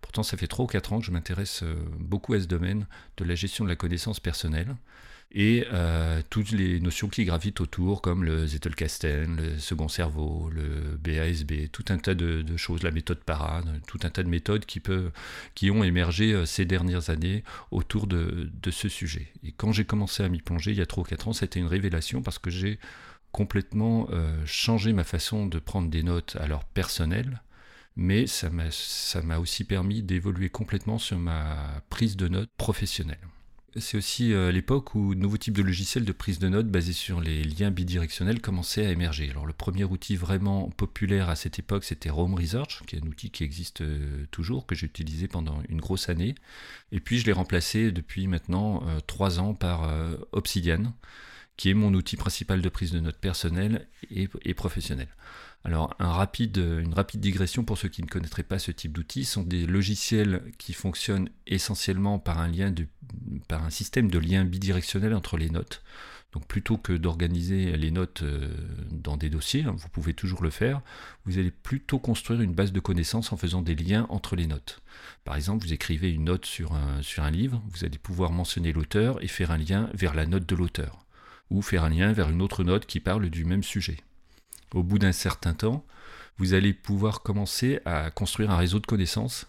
Pourtant, 0.00 0.22
ça 0.22 0.36
fait 0.36 0.46
3 0.46 0.66
ou 0.66 0.68
4 0.68 0.92
ans 0.92 1.00
que 1.00 1.06
je 1.06 1.10
m'intéresse 1.10 1.62
euh, 1.62 1.74
beaucoup 1.98 2.34
à 2.34 2.40
ce 2.40 2.46
domaine 2.46 2.86
de 3.16 3.24
la 3.24 3.34
gestion 3.34 3.64
de 3.64 3.70
la 3.70 3.76
connaissance 3.76 4.20
personnelle 4.20 4.76
et 5.36 5.66
euh, 5.72 6.22
toutes 6.30 6.52
les 6.52 6.78
notions 6.78 7.08
qui 7.08 7.24
gravitent 7.24 7.60
autour, 7.60 8.00
comme 8.00 8.22
le 8.22 8.46
Zettelkasten, 8.46 9.36
le 9.36 9.58
second 9.58 9.88
cerveau, 9.88 10.48
le 10.48 10.96
BASB, 10.96 11.70
tout 11.72 11.84
un 11.88 11.98
tas 11.98 12.14
de, 12.14 12.44
choses, 12.56 12.84
la 12.84 12.92
méthode 12.92 13.18
Parade, 13.18 13.66
tout 13.88 13.98
un 14.04 14.10
tas 14.10 14.22
de 14.22 14.28
méthodes 14.28 14.64
qui, 14.64 15.70
ont 15.72 15.82
émergé 15.82 16.32
euh, 16.32 16.46
ces 16.46 16.64
dernières 16.64 17.10
années 17.10 17.42
autour 17.72 18.06
de, 18.06 18.48
ce 18.70 18.88
sujet. 18.88 19.32
Et 19.42 19.50
quand 19.50 19.72
j'ai 19.72 19.84
commencé 19.84 20.22
à 20.22 20.28
m'y 20.28 20.40
plonger 20.40 20.70
il 20.70 20.78
y 20.78 20.82
a 20.82 20.86
3 20.86 21.02
ou 21.02 21.06
4 21.06 21.28
ans, 21.28 21.32
c'était 21.32 21.58
une 21.58 21.66
révélation 21.66 22.22
parce 22.22 22.38
que 22.38 22.50
j'ai 22.50 22.78
complètement 23.32 24.06
euh, 24.12 24.40
changé 24.46 24.92
ma 24.92 25.04
façon 25.04 25.46
de 25.46 25.58
prendre 25.58 25.90
des 25.90 26.04
notes 26.04 26.36
alors 26.38 26.64
personnelles, 26.64 27.42
mais 27.96 28.28
ça 28.28 28.50
m'a 28.50 29.38
aussi 29.38 29.64
permis 29.64 30.02
d'évoluer 30.04 30.48
complètement 30.48 30.98
sur 30.98 31.18
ma 31.18 31.82
prise 31.90 32.16
de 32.16 32.28
notes 32.28 32.50
professionnelle. 32.56 33.18
C'est 33.76 33.96
aussi 33.96 34.32
euh, 34.32 34.52
l'époque 34.52 34.94
où 34.94 35.16
de 35.16 35.20
nouveaux 35.20 35.36
types 35.36 35.56
de 35.56 35.62
logiciels 35.62 36.04
de 36.04 36.12
prise 36.12 36.38
de 36.38 36.48
notes 36.48 36.68
basés 36.68 36.92
sur 36.92 37.20
les 37.20 37.42
liens 37.42 37.72
bidirectionnels 37.72 38.40
commençaient 38.40 38.86
à 38.86 38.90
émerger. 38.90 39.28
Alors 39.30 39.46
le 39.46 39.52
premier 39.52 39.82
outil 39.82 40.14
vraiment 40.14 40.70
populaire 40.70 41.28
à 41.28 41.34
cette 41.34 41.58
époque, 41.58 41.82
c'était 41.82 42.10
Rome 42.10 42.34
Research, 42.34 42.82
qui 42.86 42.94
est 42.94 43.02
un 43.02 43.06
outil 43.06 43.30
qui 43.30 43.42
existe 43.42 43.80
euh, 43.80 44.26
toujours, 44.30 44.66
que 44.66 44.76
j'ai 44.76 44.86
utilisé 44.86 45.26
pendant 45.26 45.60
une 45.68 45.80
grosse 45.80 46.08
année. 46.08 46.36
Et 46.92 47.00
puis 47.00 47.18
je 47.18 47.26
l'ai 47.26 47.32
remplacé 47.32 47.90
depuis 47.90 48.28
maintenant 48.28 48.84
euh, 48.86 49.00
trois 49.08 49.40
ans 49.40 49.54
par 49.54 49.92
Obsidian, 50.30 50.94
qui 51.56 51.70
est 51.70 51.74
mon 51.74 51.94
outil 51.94 52.16
principal 52.16 52.60
de 52.60 52.68
prise 52.68 52.90
de 52.90 53.00
notes 53.00 53.18
personnelle 53.18 53.86
et, 54.10 54.28
et 54.44 54.54
professionnelle. 54.54 55.14
Alors, 55.66 55.94
une 55.98 56.06
rapide 56.92 57.20
digression 57.20 57.64
pour 57.64 57.78
ceux 57.78 57.88
qui 57.88 58.02
ne 58.02 58.06
connaîtraient 58.06 58.42
pas 58.42 58.58
ce 58.58 58.70
type 58.70 58.92
d'outils, 58.92 59.24
sont 59.24 59.42
des 59.42 59.66
logiciels 59.66 60.42
qui 60.58 60.74
fonctionnent 60.74 61.30
essentiellement 61.46 62.18
par 62.18 62.38
un, 62.38 62.48
lien 62.48 62.72
par 63.48 63.64
un 63.64 63.70
système 63.70 64.10
de 64.10 64.18
lien 64.18 64.44
bidirectionnel 64.44 65.14
entre 65.14 65.38
les 65.38 65.48
notes. 65.48 65.82
Donc 66.32 66.46
plutôt 66.46 66.76
que 66.76 66.92
d'organiser 66.92 67.76
les 67.76 67.92
notes 67.92 68.22
euh, 68.24 68.52
dans 68.90 69.16
des 69.16 69.30
dossiers, 69.30 69.62
hein, 69.62 69.74
vous 69.78 69.88
pouvez 69.88 70.12
toujours 70.12 70.42
le 70.42 70.50
faire, 70.50 70.82
vous 71.24 71.38
allez 71.38 71.52
plutôt 71.52 72.00
construire 72.00 72.40
une 72.42 72.54
base 72.54 72.72
de 72.72 72.80
connaissances 72.80 73.32
en 73.32 73.36
faisant 73.36 73.62
des 73.62 73.76
liens 73.76 74.06
entre 74.10 74.36
les 74.36 74.48
notes. 74.48 74.82
Par 75.22 75.36
exemple, 75.36 75.64
vous 75.64 75.72
écrivez 75.72 76.10
une 76.10 76.24
note 76.24 76.44
sur 76.44 76.74
un 76.74 77.30
livre, 77.30 77.62
vous 77.68 77.84
allez 77.84 77.98
pouvoir 77.98 78.32
mentionner 78.32 78.72
l'auteur 78.72 79.22
et 79.22 79.28
faire 79.28 79.52
un 79.52 79.58
lien 79.58 79.88
vers 79.94 80.12
la 80.12 80.26
note 80.26 80.44
de 80.44 80.56
l'auteur, 80.56 81.03
ou 81.50 81.62
faire 81.62 81.84
un 81.84 81.90
lien 81.90 82.12
vers 82.12 82.30
une 82.30 82.42
autre 82.42 82.64
note 82.64 82.86
qui 82.86 83.00
parle 83.00 83.30
du 83.30 83.44
même 83.44 83.62
sujet. 83.62 83.98
Au 84.72 84.82
bout 84.82 84.98
d'un 84.98 85.12
certain 85.12 85.54
temps, 85.54 85.84
vous 86.38 86.54
allez 86.54 86.72
pouvoir 86.72 87.22
commencer 87.22 87.80
à 87.84 88.10
construire 88.10 88.50
un 88.50 88.56
réseau 88.56 88.80
de 88.80 88.86
connaissances 88.86 89.46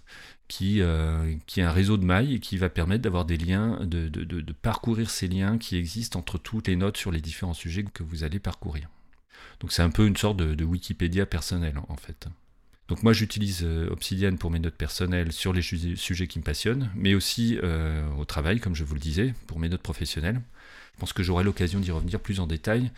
qui, 0.48 0.82
euh, 0.82 1.36
est 1.58 1.62
un 1.62 1.72
réseau 1.72 1.98
de 1.98 2.06
mailles 2.06 2.36
et 2.36 2.40
qui 2.40 2.58
va 2.58 2.70
permettre 2.70 3.02
d'avoir 3.02 3.25
des 3.25 3.38
liens, 3.38 3.80
de, 3.82 4.52
parcourir 4.62 5.10
ces 5.10 5.28
liens 5.28 5.58
qui 5.58 5.78
existent 5.78 6.20
entre 6.20 6.38
toutes 6.38 6.68
les 6.68 6.75
notes 6.75 6.98
sur 6.98 7.12
les 7.12 7.22
différents 7.22 7.54
sujets 7.54 7.84
que 7.84 8.04
vous 8.04 8.24
allez 8.24 8.40
parcourir. 8.40 8.90
Donc 9.60 9.72
c'est 9.72 9.82
un 9.82 9.90
peu 9.90 10.06
une 10.06 10.18
sorte 10.18 10.38
de, 10.38 10.64
Wikipédia 10.64 11.25
personnel 11.25 11.80
en 11.88 11.98
fait. 11.98 12.28
Donc 12.88 13.02
moi 13.02 13.14
j'utilise 13.14 13.62
euh, 13.64 13.90
Obsidian 13.90 14.36
pour 14.36 14.52
mes 14.52 14.60
notes 14.60 14.75
personnelles 14.75 15.32
sur 15.32 15.54
les 15.54 15.64
sujets 15.64 16.28
qui 16.28 16.38
me 16.38 16.44
passionnent, 16.44 16.92
mais 16.94 17.16
aussi 17.16 17.58
euh, 17.64 18.08
au 18.18 18.25
travail, 18.25 18.60
comme 18.60 18.75
je 18.75 18.84
vous 18.84 18.94
le 18.94 19.00
disais, 19.00 19.34
pour 19.48 19.60
mes 19.60 19.70
notes 19.70 19.82
professionnelles. 19.82 20.42
Je 20.96 21.00
pense 21.02 21.12
que 21.12 21.24
j'aurai 21.24 21.44
l'occasion 21.44 21.82
d'y 21.82 21.92
revenir 21.92 22.22
plus 22.22 22.40
en 22.40 22.48
détail, 22.48 22.90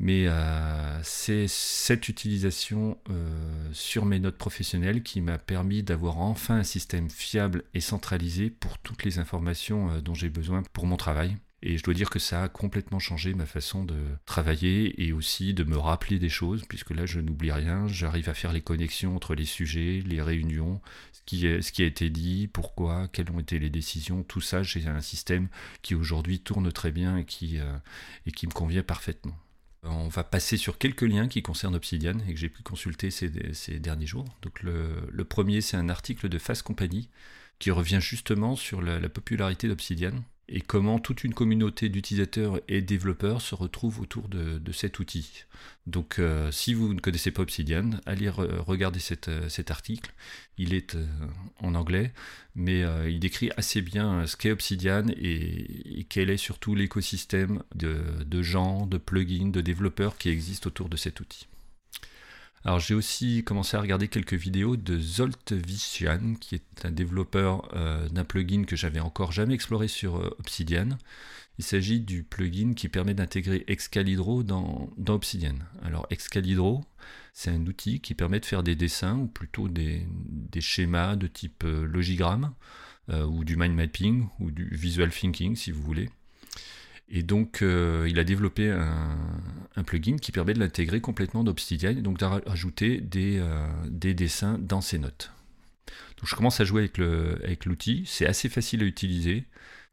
mais 0.00 0.26
euh, 0.28 1.02
c'est 1.02 1.48
cette 1.48 2.08
utilisation 2.10 2.98
euh, 3.08 3.68
sur 3.72 4.04
mes 4.04 4.20
notes 4.20 4.36
professionnelles 4.36 5.02
qui 5.02 5.22
m'a 5.22 5.38
permis 5.38 5.82
d'avoir 5.82 6.18
enfin 6.18 6.56
un 6.56 6.62
système 6.62 7.08
fiable 7.08 7.64
et 7.72 7.80
centralisé 7.80 8.50
pour 8.50 8.76
toutes 8.78 9.04
les 9.04 9.18
informations 9.18 9.90
euh, 9.90 10.00
dont 10.02 10.14
j'ai 10.14 10.28
besoin 10.28 10.62
pour 10.74 10.86
mon 10.86 10.98
travail. 10.98 11.36
Et 11.60 11.76
je 11.76 11.82
dois 11.82 11.94
dire 11.94 12.08
que 12.08 12.20
ça 12.20 12.44
a 12.44 12.48
complètement 12.48 13.00
changé 13.00 13.34
ma 13.34 13.46
façon 13.46 13.84
de 13.84 13.96
travailler 14.26 15.04
et 15.04 15.12
aussi 15.12 15.54
de 15.54 15.64
me 15.64 15.76
rappeler 15.76 16.20
des 16.20 16.28
choses, 16.28 16.64
puisque 16.68 16.90
là 16.90 17.04
je 17.04 17.18
n'oublie 17.18 17.50
rien, 17.50 17.88
j'arrive 17.88 18.28
à 18.28 18.34
faire 18.34 18.52
les 18.52 18.60
connexions 18.60 19.16
entre 19.16 19.34
les 19.34 19.44
sujets, 19.44 20.02
les 20.06 20.22
réunions, 20.22 20.80
ce 21.12 21.22
qui, 21.72 21.82
a 21.82 21.86
été 21.86 22.10
dit, 22.10 22.48
pourquoi, 22.52 23.08
quelles 23.08 23.30
ont 23.30 23.40
été 23.40 23.58
les 23.58 23.70
décisions, 23.70 24.22
tout 24.22 24.40
ça, 24.40 24.62
j'ai 24.62 24.86
un 24.86 25.00
système 25.00 25.48
qui 25.82 25.94
aujourd'hui 25.94 26.40
tourne 26.40 26.70
très 26.72 26.92
bien 26.92 27.18
et 27.18 27.24
qui, 27.24 27.58
et 28.24 28.32
qui 28.32 28.46
me 28.46 28.52
convient 28.52 28.84
parfaitement. 28.84 29.36
On 29.82 30.08
va 30.08 30.24
passer 30.24 30.56
sur 30.56 30.78
quelques 30.78 31.02
liens 31.02 31.28
qui 31.28 31.42
concernent 31.42 31.76
Obsidian 31.76 32.18
et 32.28 32.34
que 32.34 32.40
j'ai 32.40 32.48
pu 32.48 32.62
consulter 32.62 33.10
ces, 33.10 33.28
derniers 33.78 34.06
jours. 34.06 34.26
Donc 34.42 34.62
le, 34.62 35.24
premier, 35.24 35.60
c'est 35.60 35.76
un 35.76 35.88
article 35.88 36.28
de 36.28 36.38
Fast 36.38 36.62
Company 36.62 37.08
qui 37.58 37.72
revient 37.72 38.00
justement 38.00 38.54
sur 38.54 38.80
la 38.80 39.08
popularité 39.08 39.66
d'Obsidian 39.66 40.22
et 40.48 40.60
comment 40.60 40.98
toute 40.98 41.24
une 41.24 41.34
communauté 41.34 41.88
d'utilisateurs 41.88 42.60
et 42.68 42.80
développeurs 42.80 43.42
se 43.42 43.54
retrouve 43.54 44.00
autour 44.00 44.28
de, 44.28 44.72
cet 44.72 44.98
outil. 44.98 45.44
Donc 45.86 46.18
euh, 46.18 46.50
si 46.52 46.74
vous 46.74 46.94
ne 46.94 47.00
connaissez 47.00 47.30
pas 47.30 47.42
Obsidian, 47.42 47.90
allez 48.06 48.28
regarder 48.30 49.00
euh, 49.28 49.48
cet 49.48 49.70
article. 49.70 50.12
Il 50.56 50.74
est 50.74 50.94
euh, 50.94 51.06
en 51.60 51.74
anglais, 51.74 52.12
mais 52.54 52.84
il 53.08 53.20
décrit 53.20 53.50
assez 53.56 53.82
bien 53.82 54.26
ce 54.26 54.36
qu'est 54.36 54.50
Obsidian 54.50 55.04
et, 55.08 56.06
quel 56.08 56.30
est 56.30 56.38
surtout 56.38 56.74
l'écosystème 56.74 57.62
de 57.74 58.42
gens, 58.42 58.86
de 58.86 58.98
plugins, 58.98 59.50
de 59.50 59.60
développeurs 59.60 60.16
qui 60.16 60.30
existent 60.30 60.68
autour 60.68 60.88
de 60.88 60.96
cet 60.96 61.20
outil. 61.20 61.46
Alors 62.64 62.80
j'ai 62.80 62.94
aussi 62.94 63.44
commencé 63.44 63.76
à 63.76 63.80
regarder 63.80 64.08
quelques 64.08 64.34
vidéos 64.34 64.76
de 64.76 64.98
Zolt 64.98 65.52
Vician, 65.52 66.34
qui 66.40 66.56
est 66.56 66.84
un 66.84 66.90
développeur 66.90 67.68
euh, 67.74 68.08
d'un 68.08 68.24
plugin 68.24 68.64
que 68.64 68.76
j'avais 68.76 69.00
encore 69.00 69.32
jamais 69.32 69.54
exploré 69.54 69.88
sur 69.88 70.16
euh, 70.16 70.36
Obsidian. 70.40 70.88
Il 71.58 71.64
s'agit 71.64 72.00
du 72.00 72.22
plugin 72.22 72.74
qui 72.74 72.88
permet 72.88 73.14
d'intégrer 73.14 73.64
Excalibro 73.68 74.42
dans, 74.42 74.90
Obsidian. 75.08 75.56
Alors 75.82 76.06
Excalibro, 76.10 76.84
c'est 77.32 77.50
un 77.50 77.66
outil 77.66 78.00
qui 78.00 78.14
permet 78.14 78.40
de 78.40 78.46
faire 78.46 78.62
des 78.62 78.76
dessins, 78.76 79.16
ou 79.16 79.26
plutôt 79.26 79.68
des, 79.68 80.06
schémas 80.60 81.16
de 81.16 81.26
type 81.26 81.64
euh, 81.64 81.84
logigramme, 81.86 82.52
ou 83.10 83.42
du 83.42 83.56
mind 83.56 83.74
mapping, 83.74 84.28
ou 84.38 84.50
du 84.50 84.68
visual 84.70 85.08
thinking 85.08 85.56
si 85.56 85.70
vous 85.70 85.82
voulez. 85.82 86.10
Et 87.10 87.22
donc, 87.22 87.62
euh, 87.62 88.06
il 88.08 88.18
a 88.18 88.24
développé 88.24 88.70
un, 88.70 89.82
plugin 89.84 90.16
qui 90.16 90.32
permet 90.32 90.54
de 90.54 90.58
l'intégrer 90.58 91.00
complètement 91.00 91.44
d'Obsidian 91.44 91.90
et 91.90 92.02
donc 92.02 92.18
d'ajouter 92.18 93.00
des, 93.00 93.38
euh, 93.38 93.66
des, 93.88 94.12
dessins 94.12 94.58
dans 94.58 94.80
ses 94.80 94.98
notes. 94.98 95.32
Donc, 96.18 96.28
je 96.28 96.34
commence 96.34 96.60
à 96.60 96.64
jouer 96.64 96.90
avec 97.42 97.64
l'outil. 97.64 98.04
C'est 98.06 98.26
assez 98.26 98.48
facile 98.48 98.82
à 98.82 98.86
utiliser. 98.86 99.44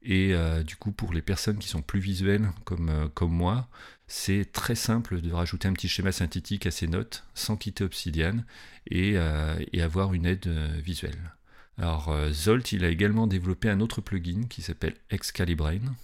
Et 0.01 0.33
euh, 0.33 0.63
du 0.63 0.75
coup, 0.75 0.91
pour 0.91 1.13
les 1.13 1.21
personnes 1.21 1.57
qui 1.57 1.67
sont 1.67 1.81
plus 1.81 1.99
visuelles 1.99 2.49
comme, 2.65 3.09
moi, 3.21 3.69
c'est 4.07 4.51
très 4.51 4.75
simple 4.75 5.21
de 5.21 5.31
rajouter 5.31 5.67
un 5.67 5.73
petit 5.73 5.87
schéma 5.87 6.11
synthétique 6.11 6.65
à 6.65 6.71
ses 6.71 6.87
notes 6.87 7.23
sans 7.33 7.55
quitter 7.55 7.83
Obsidian 7.83 8.43
et, 8.87 9.15
et 9.71 9.81
avoir 9.81 10.13
une 10.13 10.25
aide 10.25 10.47
visuelle. 10.83 11.33
Alors, 11.77 12.15
Zolt, 12.31 12.71
il 12.71 12.85
a 12.85 12.89
également 12.89 13.25
développé 13.27 13.69
un 13.69 13.79
autre 13.79 14.01
plugin 14.01 14.43
qui 14.47 14.61
s'appelle 14.61 14.95
Excalibrane 15.09 15.95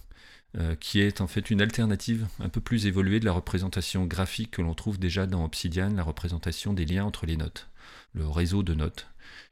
euh, 0.58 0.74
qui 0.74 1.00
est 1.00 1.22
en 1.22 1.26
fait 1.26 1.50
une 1.50 1.62
alternative 1.62 2.26
un 2.38 2.50
peu 2.50 2.60
plus 2.60 2.86
évoluée 2.86 3.20
de 3.20 3.24
la 3.24 3.32
représentation 3.32 4.04
graphique 4.04 4.50
que 4.50 4.62
l'on 4.62 4.74
trouve 4.74 4.98
déjà 4.98 5.26
dans 5.26 5.44
Obsidian, 5.44 5.90
la 5.94 6.02
représentation 6.02 6.74
des 6.74 6.84
liens 6.84 7.06
entre 7.06 7.24
les 7.24 7.36
notes, 7.36 7.68
le 8.14 8.28
réseau 8.28 8.62
de 8.62 8.74
notes. 8.74 9.06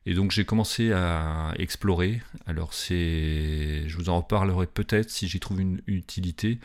Et 0.07 0.15
donc 0.15 0.31
j'ai 0.31 0.45
commencé 0.45 0.93
à 0.93 1.55
explorer. 1.59 2.21
Alors 2.47 2.75
c'est, 2.75 3.85
je 3.87 3.97
vous 3.97 4.11
en 4.11 4.19
reparlerai 4.19 4.67
peut-être 4.67 5.11
si 5.11 5.29
j'y 5.29 5.41
trouve 5.41 5.61
une 5.61 5.81
utilité. 5.87 6.59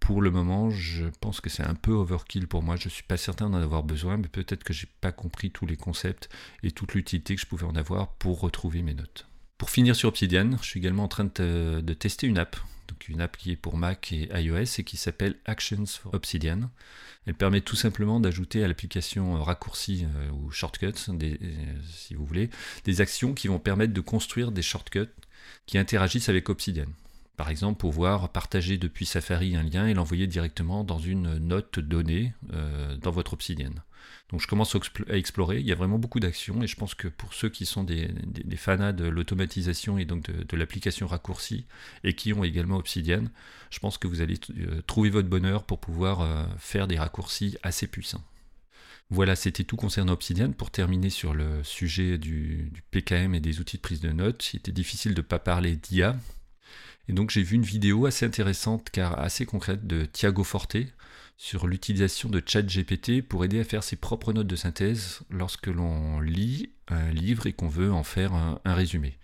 Pour 0.00 0.20
le 0.20 0.30
moment, 0.30 0.70
je 0.70 1.04
pense 1.20 1.40
que 1.40 1.50
c'est 1.50 1.64
un 1.64 1.74
peu 1.74 1.92
overkill 1.92 2.48
pour 2.48 2.62
moi. 2.62 2.76
Je 2.76 2.88
suis 2.88 3.02
pas 3.02 3.16
certain 3.16 3.50
d'en 3.50 3.58
avoir 3.58 3.82
besoin, 3.82 4.16
mais 4.16 4.28
peut-être 4.28 4.64
que 4.64 4.72
j'ai 4.72 4.88
pas 5.00 5.12
compris 5.12 5.50
tous 5.50 5.66
les 5.66 5.76
concepts 5.76 6.28
et 6.62 6.70
toute 6.70 6.94
l'utilité 6.94 7.34
que 7.34 7.40
je 7.40 7.46
pouvais 7.46 7.66
en 7.66 7.76
avoir 7.76 8.08
pour 8.14 8.40
retrouver 8.40 8.82
mes 8.82 8.94
notes. 8.94 9.26
Pour 9.58 9.70
finir 9.70 9.96
sur 9.96 10.08
Obsidian, 10.08 10.56
je 10.60 10.66
suis 10.66 10.80
également 10.80 11.04
en 11.04 11.08
train 11.08 11.24
de 11.24 11.92
tester 11.94 12.26
une 12.26 12.38
app 12.38 12.56
donc 12.86 13.08
une 13.08 13.20
app 13.20 13.36
qui 13.36 13.52
est 13.52 13.56
pour 13.56 13.76
Mac 13.76 14.12
et 14.12 14.28
iOS 14.34 14.78
et 14.78 14.84
qui 14.84 14.96
s'appelle 14.96 15.36
Actions 15.44 15.86
for 15.86 16.14
Obsidian. 16.14 16.70
Elle 17.26 17.34
permet 17.34 17.60
tout 17.60 17.76
simplement 17.76 18.20
d'ajouter 18.20 18.62
à 18.62 18.68
l'application 18.68 19.42
raccourci 19.42 20.04
euh, 20.04 20.30
ou 20.30 20.50
shortcuts, 20.50 20.92
euh, 21.08 21.36
si 21.90 22.14
vous 22.14 22.24
voulez, 22.24 22.50
des 22.84 23.00
actions 23.00 23.34
qui 23.34 23.48
vont 23.48 23.58
permettre 23.58 23.92
de 23.92 24.00
construire 24.00 24.52
des 24.52 24.62
shortcuts 24.62 25.10
qui 25.66 25.78
interagissent 25.78 26.28
avec 26.28 26.48
Obsidian. 26.48 26.86
Par 27.36 27.50
exemple, 27.50 27.80
pouvoir 27.80 28.30
partager 28.30 28.78
depuis 28.78 29.04
Safari 29.04 29.56
un 29.56 29.62
lien 29.62 29.86
et 29.86 29.94
l'envoyer 29.94 30.26
directement 30.26 30.84
dans 30.84 30.98
une 30.98 31.38
note 31.38 31.80
donnée 31.80 32.32
euh, 32.52 32.96
dans 32.96 33.10
votre 33.10 33.34
Obsidian. 33.34 33.72
Donc 34.30 34.40
je 34.40 34.48
commence 34.48 34.74
à 34.74 35.16
explorer, 35.16 35.60
il 35.60 35.66
y 35.66 35.72
a 35.72 35.76
vraiment 35.76 35.98
beaucoup 35.98 36.18
d'actions 36.18 36.62
et 36.62 36.66
je 36.66 36.74
pense 36.74 36.94
que 36.94 37.06
pour 37.06 37.32
ceux 37.32 37.48
qui 37.48 37.64
sont 37.64 37.84
des, 37.84 38.08
des, 38.26 38.56
fanats 38.56 38.92
de 38.92 39.06
l'automatisation 39.06 39.98
et 39.98 40.04
donc 40.04 40.24
de, 40.24 40.56
l'application 40.56 41.06
raccourcie 41.06 41.64
et 42.02 42.14
qui 42.14 42.32
ont 42.32 42.42
également 42.42 42.76
Obsidian, 42.76 43.22
je 43.70 43.78
pense 43.78 43.98
que 43.98 44.08
vous 44.08 44.20
allez 44.20 44.38
euh, 44.58 44.82
trouver 44.86 45.10
votre 45.10 45.28
bonheur 45.28 45.62
pour 45.62 45.78
pouvoir 45.78 46.22
euh, 46.22 46.44
faire 46.58 46.88
des 46.88 46.98
raccourcis 46.98 47.56
assez 47.62 47.86
puissants. 47.86 48.24
Voilà, 49.10 49.36
c'était 49.36 49.62
tout 49.62 49.76
concernant 49.76 50.14
Obsidian. 50.14 50.50
Pour 50.50 50.72
terminer 50.72 51.10
sur 51.10 51.32
le 51.32 51.62
sujet 51.62 52.18
du, 52.18 52.70
du 52.72 52.82
PKM 52.90 53.36
et 53.36 53.40
des 53.40 53.60
outils 53.60 53.76
de 53.76 53.82
prise 53.82 54.00
de 54.00 54.10
notes, 54.10 54.52
il 54.52 54.56
était 54.56 54.72
difficile 54.72 55.14
de 55.14 55.20
ne 55.20 55.26
pas 55.26 55.38
parler 55.38 55.76
d'IA, 55.76 56.16
et 57.08 57.12
donc 57.12 57.30
j'ai 57.30 57.42
vu 57.42 57.56
une 57.56 57.62
vidéo 57.62 58.06
assez 58.06 58.26
intéressante 58.26 58.90
car 58.90 59.18
assez 59.18 59.46
concrète 59.46 59.86
de 59.86 60.04
Thiago 60.04 60.42
Forte 60.44 60.76
sur 61.36 61.66
l'utilisation 61.66 62.30
de 62.30 62.42
ChatGPT 62.44 63.22
pour 63.22 63.44
aider 63.44 63.60
à 63.60 63.64
faire 63.64 63.84
ses 63.84 63.96
propres 63.96 64.32
notes 64.32 64.46
de 64.46 64.56
synthèse 64.56 65.20
lorsque 65.30 65.66
l'on 65.66 66.20
lit 66.20 66.70
un 66.88 67.10
livre 67.10 67.46
et 67.46 67.52
qu'on 67.52 67.68
veut 67.68 67.92
en 67.92 68.04
faire 68.04 68.32
un, 68.32 68.60
résumé. 68.64 69.18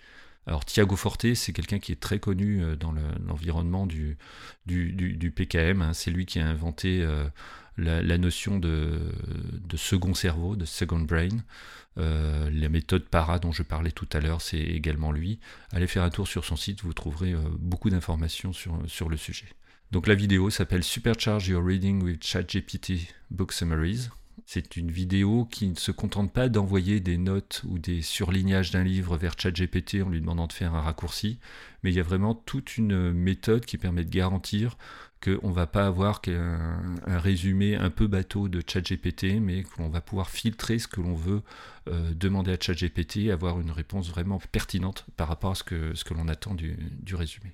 Alors 0.47 0.64
Thiago 0.64 0.97
Forte, 0.97 1.35
c'est 1.35 1.52
quelqu'un 1.52 1.78
qui 1.78 1.92
est 1.92 2.00
très 2.00 2.19
connu 2.19 2.62
euh, 2.62 2.76
dans 2.76 2.92
l'environnement 3.26 3.87
du, 3.87 4.19
PKM. 4.66 5.83
Hein. 5.83 5.95
C'est 5.95 6.11
lui 6.11 6.26
qui 6.26 6.40
a 6.40 6.47
inventé 6.47 7.00
euh, 7.02 7.25
la, 7.78 8.19
notion 8.19 8.59
de, 8.59 8.99
second 9.76 10.14
cerveau, 10.14 10.57
de 10.57 10.64
second 10.64 11.00
brain. 11.00 11.28
Euh, 11.99 12.50
la 12.52 12.69
méthode 12.69 13.09
para 13.09 13.38
dont 13.38 13.52
je 13.52 13.62
parlais 13.62 13.92
tout 13.92 14.09
à 14.12 14.21
l'heure, 14.21 14.42
c'est 14.42 14.61
également 14.61 15.12
lui. 15.12 15.38
Allez 15.71 15.87
faire 15.87 16.02
un 16.02 16.11
tour 16.11 16.26
sur 16.26 16.45
son 16.45 16.57
site, 16.57 16.83
vous 16.83 16.92
trouverez 16.92 17.35
beaucoup 17.59 17.88
d'informations 17.88 18.52
sur 18.52 19.09
le 19.09 19.16
sujet. 19.16 19.47
Donc 19.92 20.06
la 20.06 20.14
vidéo 20.14 20.49
s'appelle 20.49 20.82
Supercharge 20.82 21.49
Your 21.49 21.62
Reading 21.62 22.02
with 22.02 22.25
ChatGPT 22.25 23.14
Book 23.30 23.52
Summaries. 23.52 24.08
C'est 24.46 24.78
une 24.78 24.90
vidéo 24.90 25.44
qui 25.44 25.68
ne 25.68 25.75
se 25.75 25.90
contente 25.92 26.32
pas 26.32 26.49
d'envoyer 26.49 26.99
des 27.00 27.18
notes 27.18 27.62
ou 27.68 27.78
des 27.78 28.00
surlignages 28.00 28.70
d'un 28.70 28.84
livre 28.84 29.18
vers 29.18 29.34
ChatGPT 29.38 30.02
en 30.02 30.08
lui 30.08 30.22
demandant 30.22 30.46
de 30.46 30.54
faire 30.54 30.75
un 30.75 30.80
raccourci, 30.80 31.38
mais 31.82 31.90
il 31.90 31.94
y 31.94 32.00
a 32.00 32.04
vraiment 32.04 32.34
toute 32.34 32.78
une 32.78 33.12
méthode 33.12 33.66
qui 33.66 33.76
permet 33.76 34.02
de 34.06 34.11
garantir 34.11 34.78
qu'on 35.22 35.50
ne 35.50 35.54
va 35.54 35.66
pas 35.66 35.87
avoir 35.87 36.22
qu'un 36.22 36.80
un 37.06 37.18
résumé 37.18 37.76
un 37.76 37.90
peu 37.90 38.06
bateau 38.06 38.49
de 38.49 38.62
ChatGPT, 38.66 39.42
mais 39.42 39.62
qu'on 39.62 39.90
va 39.90 40.00
pouvoir 40.00 40.30
filtrer 40.30 40.78
ce 40.78 40.88
que 40.88 41.02
l'on 41.02 41.14
veut 41.14 41.42
euh, 41.88 42.14
demander 42.14 42.52
à 42.52 42.56
ChatGPT 42.58 43.18
et 43.18 43.30
avoir 43.30 43.61
une 43.61 43.70
réponse 43.70 44.08
vraiment 44.08 44.40
pertinente 44.52 45.04
par 45.18 45.28
rapport 45.28 45.50
à 45.50 45.54
ce 45.54 45.64
que, 45.64 45.94
ce 45.94 46.04
que 46.04 46.14
l'on 46.14 46.28
attend 46.28 46.54
du 46.54 47.14
résumé. 47.14 47.52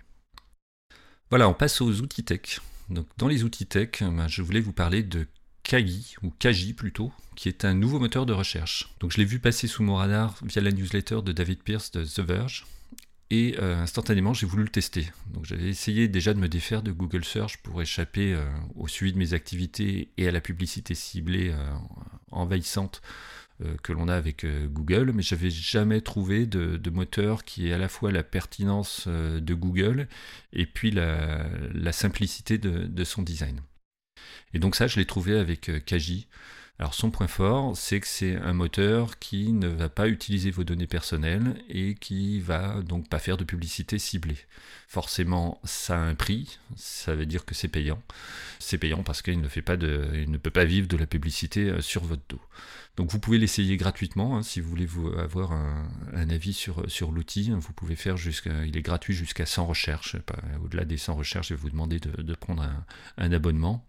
Voilà, 1.31 1.49
on 1.49 1.55
passe 1.55 1.81
aux 1.81 2.01
outils 2.01 2.25
tech. 2.25 2.61
Donc, 2.89 3.07
dans 3.19 3.29
les 3.29 3.45
outils 3.45 3.67
tech, 3.67 4.01
ben, 4.01 4.29
je 4.29 4.43
voulais 4.43 4.61
vous 4.61 4.73
parler 4.73 5.03
de 5.03 5.27
Kagi, 5.63 6.15
ou 6.23 6.31
Kaji 6.31 6.73
plutôt, 6.73 7.13
qui 7.37 7.49
est 7.49 7.67
un 7.67 7.75
nouveau 7.75 7.99
moteur 7.99 8.25
de 8.25 8.33
recherche. 8.33 8.95
Donc 9.01 9.13
je 9.13 9.19
l'ai 9.19 9.27
vu 9.27 9.39
passer 9.39 9.67
sous 9.67 9.83
mon 9.83 9.97
radar 9.97 10.35
via 10.43 10.63
la 10.63 10.73
newsletter 10.73 11.21
de 11.23 11.31
David 11.31 11.63
Pierce 11.63 11.91
de 11.91 12.05
The 12.05 12.21
Verge, 12.21 12.65
et 13.31 13.55
euh, 13.59 13.77
instantanément 13.77 14.33
j'ai 14.33 14.47
voulu 14.47 14.63
le 14.63 14.71
tester. 14.71 15.13
Donc 15.35 15.45
j'avais 15.45 15.69
essayé 15.69 16.09
déjà 16.09 16.33
de 16.33 16.39
me 16.39 16.49
défaire 16.49 16.83
de 16.83 16.91
Google 16.91 17.23
Search 17.23 17.59
pour 17.59 17.83
échapper 17.83 18.33
euh, 18.33 18.49
au 18.77 18.89
suivi 18.89 19.13
de 19.13 19.19
mes 19.19 19.35
activités 19.35 20.09
et 20.17 20.27
à 20.27 20.31
la 20.31 20.41
publicité 20.41 20.95
ciblée 20.95 21.51
euh, 21.51 21.75
envahissante 22.31 23.03
que 23.83 23.93
l'on 23.93 24.09
a 24.09 24.15
avec 24.15 24.47
Google, 24.71 25.13
mais 25.13 25.23
j'avais 25.23 25.51
jamais 25.51 26.01
trouvé 26.01 26.47
de, 26.47 26.91
moteur 26.91 27.45
qui 27.45 27.69
ait 27.69 27.73
à 27.73 27.79
la 27.79 27.89
fois 27.89 28.13
la 28.13 28.23
pertinence 28.23 29.09
de 29.09 29.55
Google 29.55 30.09
et 30.53 30.67
puis 30.67 30.91
la, 30.91 31.93
simplicité 31.93 32.59
de, 32.59 33.05
son 33.05 33.23
design. 33.23 33.61
Et 34.55 34.59
donc 34.59 34.77
ça, 34.77 34.87
je 34.87 34.99
l'ai 34.99 35.07
trouvé 35.07 35.39
avec 35.39 35.71
Kaji. 35.85 36.29
Alors 36.81 36.95
son 36.95 37.11
point 37.11 37.27
fort, 37.27 37.77
c'est 37.77 37.99
que 37.99 38.07
c'est 38.07 38.37
un 38.37 38.53
moteur 38.53 39.19
qui 39.19 39.53
ne 39.53 39.67
va 39.67 39.89
pas 39.89 40.07
utiliser 40.07 40.53
vos 40.53 40.63
données 40.63 40.87
personnelles 40.87 41.61
et 41.69 41.95
qui 41.95 42.39
va 42.41 42.83
donc 42.83 43.09
pas 43.09 43.19
faire 43.19 43.37
de 43.37 43.43
publicité 43.43 43.99
ciblée. 43.99 44.39
Forcément, 44.87 45.61
ça 45.65 45.97
a 45.97 46.01
un 46.01 46.15
prix, 46.15 46.59
ça 46.77 47.17
veut 47.17 47.27
dire 47.27 47.45
que 47.45 47.57
c'est 47.57 47.67
payant. 47.67 48.01
C'est 48.61 48.79
payant 48.79 49.03
parce 49.03 49.23
qu'il 49.23 49.41
ne 49.41 49.49
fait 49.49 49.63
pas 49.63 49.77
de, 49.77 50.09
il 50.15 50.31
ne 50.31 50.39
peut 50.39 50.53
pas 50.53 50.65
vivre 50.65 50.87
de 50.87 50.97
la 50.97 51.07
publicité 51.07 51.69
euh, 51.69 51.81
sur 51.81 52.05
votre 52.05 52.23
dos. 52.29 52.41
Donc 52.97 53.11
vous 53.11 53.19
pouvez 53.19 53.39
l'essayer 53.39 53.77
gratuitement 53.77 54.37
hein, 54.37 54.43
si 54.45 54.61
vous 54.61 54.69
voulez 54.69 54.87
vous 54.87 55.09
avoir 55.19 55.53
un, 55.53 56.31
avis 56.31 56.53
sur, 56.53 56.89
sur 56.89 57.11
l'outil. 57.11 57.51
Vous 57.51 57.73
pouvez 57.73 57.97
faire 57.97 58.17
jusqu'à, 58.17 58.65
il 58.67 58.77
est 58.77 58.83
gratuit 58.83 59.15
jusqu'à 59.15 59.47
100 59.47 59.67
recherches. 59.67 60.17
Au-delà 60.65 60.85
des 60.85 60.97
100 60.97 61.15
recherches, 61.15 61.49
je 61.49 61.55
vais 61.55 61.61
vous 61.61 61.71
demander 61.71 62.01
de, 62.01 62.35
prendre 62.35 62.63
un, 62.63 62.85
un 63.17 63.31
abonnement. 63.33 63.85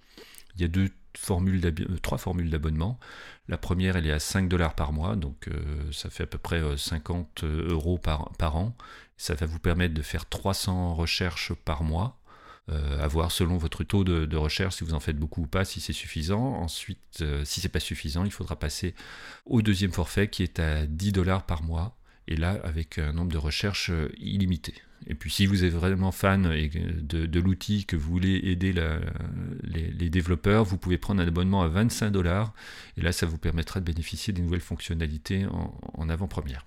Il 0.55 0.61
y 0.61 0.65
a 0.65 0.67
deux 0.67 0.89
formules 1.19 1.61
euh, 1.65 1.97
trois 2.01 2.17
formules 2.17 2.49
d'abonnement. 2.49 2.99
La 3.47 3.57
première, 3.57 3.97
elle 3.97 4.07
est 4.07 4.11
à 4.11 4.19
5 4.19 4.47
dollars 4.47 4.75
par 4.75 4.93
mois, 4.93 5.15
donc 5.15 5.47
euh, 5.47 5.91
ça 5.91 6.09
fait 6.09 6.23
à 6.23 6.27
peu 6.27 6.37
près 6.37 6.61
50 6.77 7.43
euh, 7.43 7.69
euros 7.69 7.97
par, 7.97 8.55
an. 8.55 8.75
Ça 9.17 9.35
va 9.35 9.45
vous 9.45 9.59
permettre 9.59 9.93
de 9.93 10.01
faire 10.01 10.27
300 10.27 10.95
recherches 10.95 11.53
par 11.53 11.83
mois. 11.83 12.15
à 12.69 13.07
voir 13.07 13.31
selon 13.31 13.57
votre 13.57 13.83
taux 13.83 14.03
de, 14.03 14.37
recherche 14.37 14.75
si 14.75 14.83
vous 14.83 14.93
en 14.93 14.99
faites 14.99 15.17
beaucoup 15.17 15.41
ou 15.41 15.47
pas, 15.47 15.65
si 15.65 15.81
c'est 15.81 15.93
suffisant. 15.93 16.53
Ensuite, 16.61 17.23
si 17.43 17.61
c'est 17.61 17.69
pas 17.69 17.79
suffisant, 17.79 18.23
il 18.25 18.31
faudra 18.31 18.57
passer 18.57 18.93
au 19.45 19.61
deuxième 19.61 19.91
forfait 19.91 20.29
qui 20.29 20.43
est 20.43 20.59
à 20.59 20.85
10 20.85 21.11
dollars 21.11 21.45
par 21.45 21.63
mois 21.63 21.97
et 22.27 22.35
là 22.37 22.59
avec 22.63 22.99
un 22.99 23.11
nombre 23.11 23.31
de 23.31 23.39
recherches 23.39 23.91
illimité. 24.19 24.75
Et 25.09 25.15
puis 25.15 25.31
si 25.31 25.47
vous 25.47 25.63
êtes 25.63 25.73
vraiment 25.73 26.11
fan 26.11 26.43
de, 26.43 27.39
l'outil, 27.39 27.85
que 27.85 27.95
vous 27.95 28.09
voulez 28.11 28.39
aider 28.43 28.73
les, 29.63 30.09
développeurs, 30.09 30.63
vous 30.63 30.77
pouvez 30.77 30.99
prendre 30.99 31.21
un 31.21 31.27
abonnement 31.27 31.63
à 31.63 31.67
25 31.67 32.11
dollars. 32.11 32.53
Et 32.95 33.01
là, 33.01 33.11
ça 33.11 33.25
vous 33.25 33.39
permettra 33.39 33.79
de 33.79 33.85
bénéficier 33.85 34.33
des 34.33 34.43
nouvelles 34.43 34.61
fonctionnalités 34.61 35.47
en, 35.47 36.09
avant-première. 36.09 36.65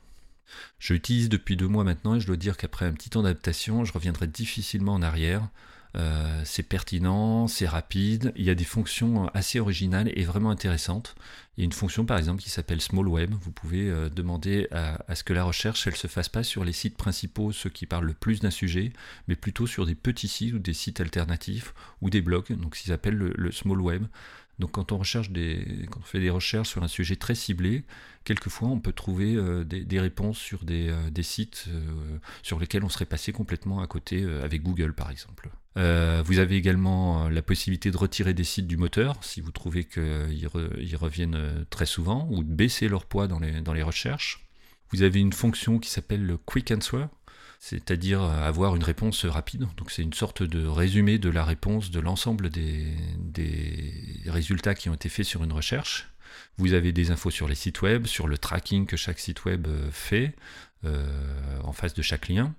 Je 0.80 0.92
l'utilise 0.92 1.28
depuis 1.28 1.56
deux 1.56 1.68
mois 1.68 1.84
maintenant 1.84 2.16
et 2.16 2.20
je 2.20 2.26
dois 2.26 2.36
dire 2.36 2.56
qu'après 2.56 2.84
un 2.84 2.92
petit 2.92 3.10
temps 3.10 3.22
d'adaptation, 3.22 3.84
je 3.84 3.92
reviendrai 3.92 4.26
difficilement 4.26 4.94
en 4.94 5.02
arrière. 5.02 5.48
Euh, 5.94 6.40
c'est 6.44 6.62
pertinent, 6.62 7.48
c'est 7.48 7.66
rapide, 7.66 8.32
il 8.36 8.44
y 8.44 8.50
a 8.50 8.54
des 8.54 8.64
fonctions 8.64 9.28
assez 9.34 9.60
originales 9.60 10.10
et 10.14 10.24
vraiment 10.24 10.50
intéressantes. 10.50 11.14
Il 11.56 11.60
y 11.60 11.64
a 11.64 11.66
une 11.66 11.72
fonction 11.72 12.06
par 12.06 12.16
exemple 12.16 12.40
qui 12.40 12.48
s'appelle 12.48 12.80
Small 12.80 13.06
Web. 13.08 13.34
Vous 13.38 13.52
pouvez 13.52 13.90
euh, 13.90 14.08
demander 14.08 14.68
à, 14.70 15.14
ce 15.14 15.22
que 15.22 15.34
la 15.34 15.44
recherche 15.44 15.86
elle 15.86 15.96
se 15.96 16.06
fasse 16.06 16.30
pas 16.30 16.42
sur 16.42 16.64
les 16.64 16.72
sites 16.72 16.96
principaux, 16.96 17.52
ceux 17.52 17.68
qui 17.68 17.84
parlent 17.84 18.06
le 18.06 18.14
plus 18.14 18.40
d'un 18.40 18.50
sujet, 18.50 18.92
mais 19.28 19.36
plutôt 19.36 19.66
sur 19.66 19.84
des 19.84 19.94
petits 19.94 20.28
sites 20.28 20.54
ou 20.54 20.58
des 20.58 20.72
sites 20.72 21.00
alternatifs 21.00 21.74
ou 22.00 22.08
des 22.08 22.22
blogs, 22.22 22.52
donc 22.56 22.74
ce 22.74 22.84
qu'ils 22.84 22.92
appellent 22.92 23.16
le, 23.16 23.52
Small 23.52 23.80
Web. 23.80 24.06
Donc 24.58 24.72
quand 24.72 24.92
on 24.92 24.98
recherche 24.98 25.30
des, 25.30 25.86
quand 25.90 26.00
on 26.00 26.04
fait 26.04 26.20
des 26.20 26.30
recherches 26.30 26.68
sur 26.68 26.82
un 26.82 26.88
sujet 26.88 27.16
très 27.16 27.34
ciblé, 27.34 27.84
quelquefois 28.24 28.68
on 28.68 28.78
peut 28.78 28.92
trouver 28.92 29.34
euh, 29.34 29.64
des, 29.64 30.00
réponses 30.00 30.38
sur 30.38 30.64
des, 30.64 30.92
sites 31.22 31.66
sur 32.42 32.58
lesquels 32.60 32.84
on 32.84 32.88
serait 32.88 33.06
passé 33.06 33.32
complètement 33.32 33.80
à 33.80 33.86
côté 33.86 34.24
avec 34.42 34.62
Google 34.62 34.92
par 34.92 35.10
exemple. 35.10 35.50
Euh, 35.78 36.22
vous 36.26 36.38
avez 36.38 36.56
également 36.56 37.24
euh, 37.24 37.30
la 37.30 37.40
possibilité 37.40 37.90
de 37.90 37.96
retirer 37.96 38.34
des 38.34 38.44
sites 38.44 38.66
du 38.66 38.76
moteur 38.76 39.24
si 39.24 39.40
vous 39.40 39.52
trouvez 39.52 39.84
qu'ils 39.84 40.46
reviennent 40.96 41.34
euh, 41.34 41.64
très 41.70 41.86
souvent 41.86 42.28
ou 42.30 42.44
de 42.44 42.52
baisser 42.52 42.88
leur 42.88 43.06
poids 43.06 43.26
dans 43.26 43.38
les, 43.38 43.62
dans 43.62 43.72
les 43.72 43.82
recherches. 43.82 44.46
Vous 44.90 45.02
avez 45.02 45.20
une 45.20 45.32
fonction 45.32 45.78
qui 45.78 45.88
s'appelle 45.88 46.24
le 46.24 46.36
Quick 46.36 46.70
Answer, 46.70 47.06
c'est-à-dire 47.62 48.22
avoir 48.22 48.74
une 48.74 48.82
réponse 48.82 49.24
rapide. 49.24 49.68
Donc 49.76 49.92
c'est 49.92 50.02
une 50.02 50.12
sorte 50.12 50.42
de 50.42 50.66
résumé 50.66 51.18
de 51.18 51.30
la 51.30 51.44
réponse 51.44 51.92
de 51.92 52.00
l'ensemble 52.00 52.50
des, 52.50 52.88
résultats 54.26 54.74
qui 54.74 54.88
ont 54.88 54.94
été 54.94 55.08
faits 55.08 55.26
sur 55.26 55.44
une 55.44 55.52
recherche. 55.52 56.08
Vous 56.56 56.72
avez 56.72 56.90
des 56.90 57.12
infos 57.12 57.30
sur 57.30 57.46
les 57.46 57.54
sites 57.54 57.80
web, 57.80 58.06
sur 58.06 58.26
le 58.26 58.36
tracking 58.36 58.84
que 58.84 58.96
chaque 58.96 59.20
site 59.20 59.44
web 59.44 59.68
fait 59.92 60.34
en 60.82 61.72
face 61.72 61.94
de 61.94 62.02
chaque 62.02 62.28
lien. 62.28 62.52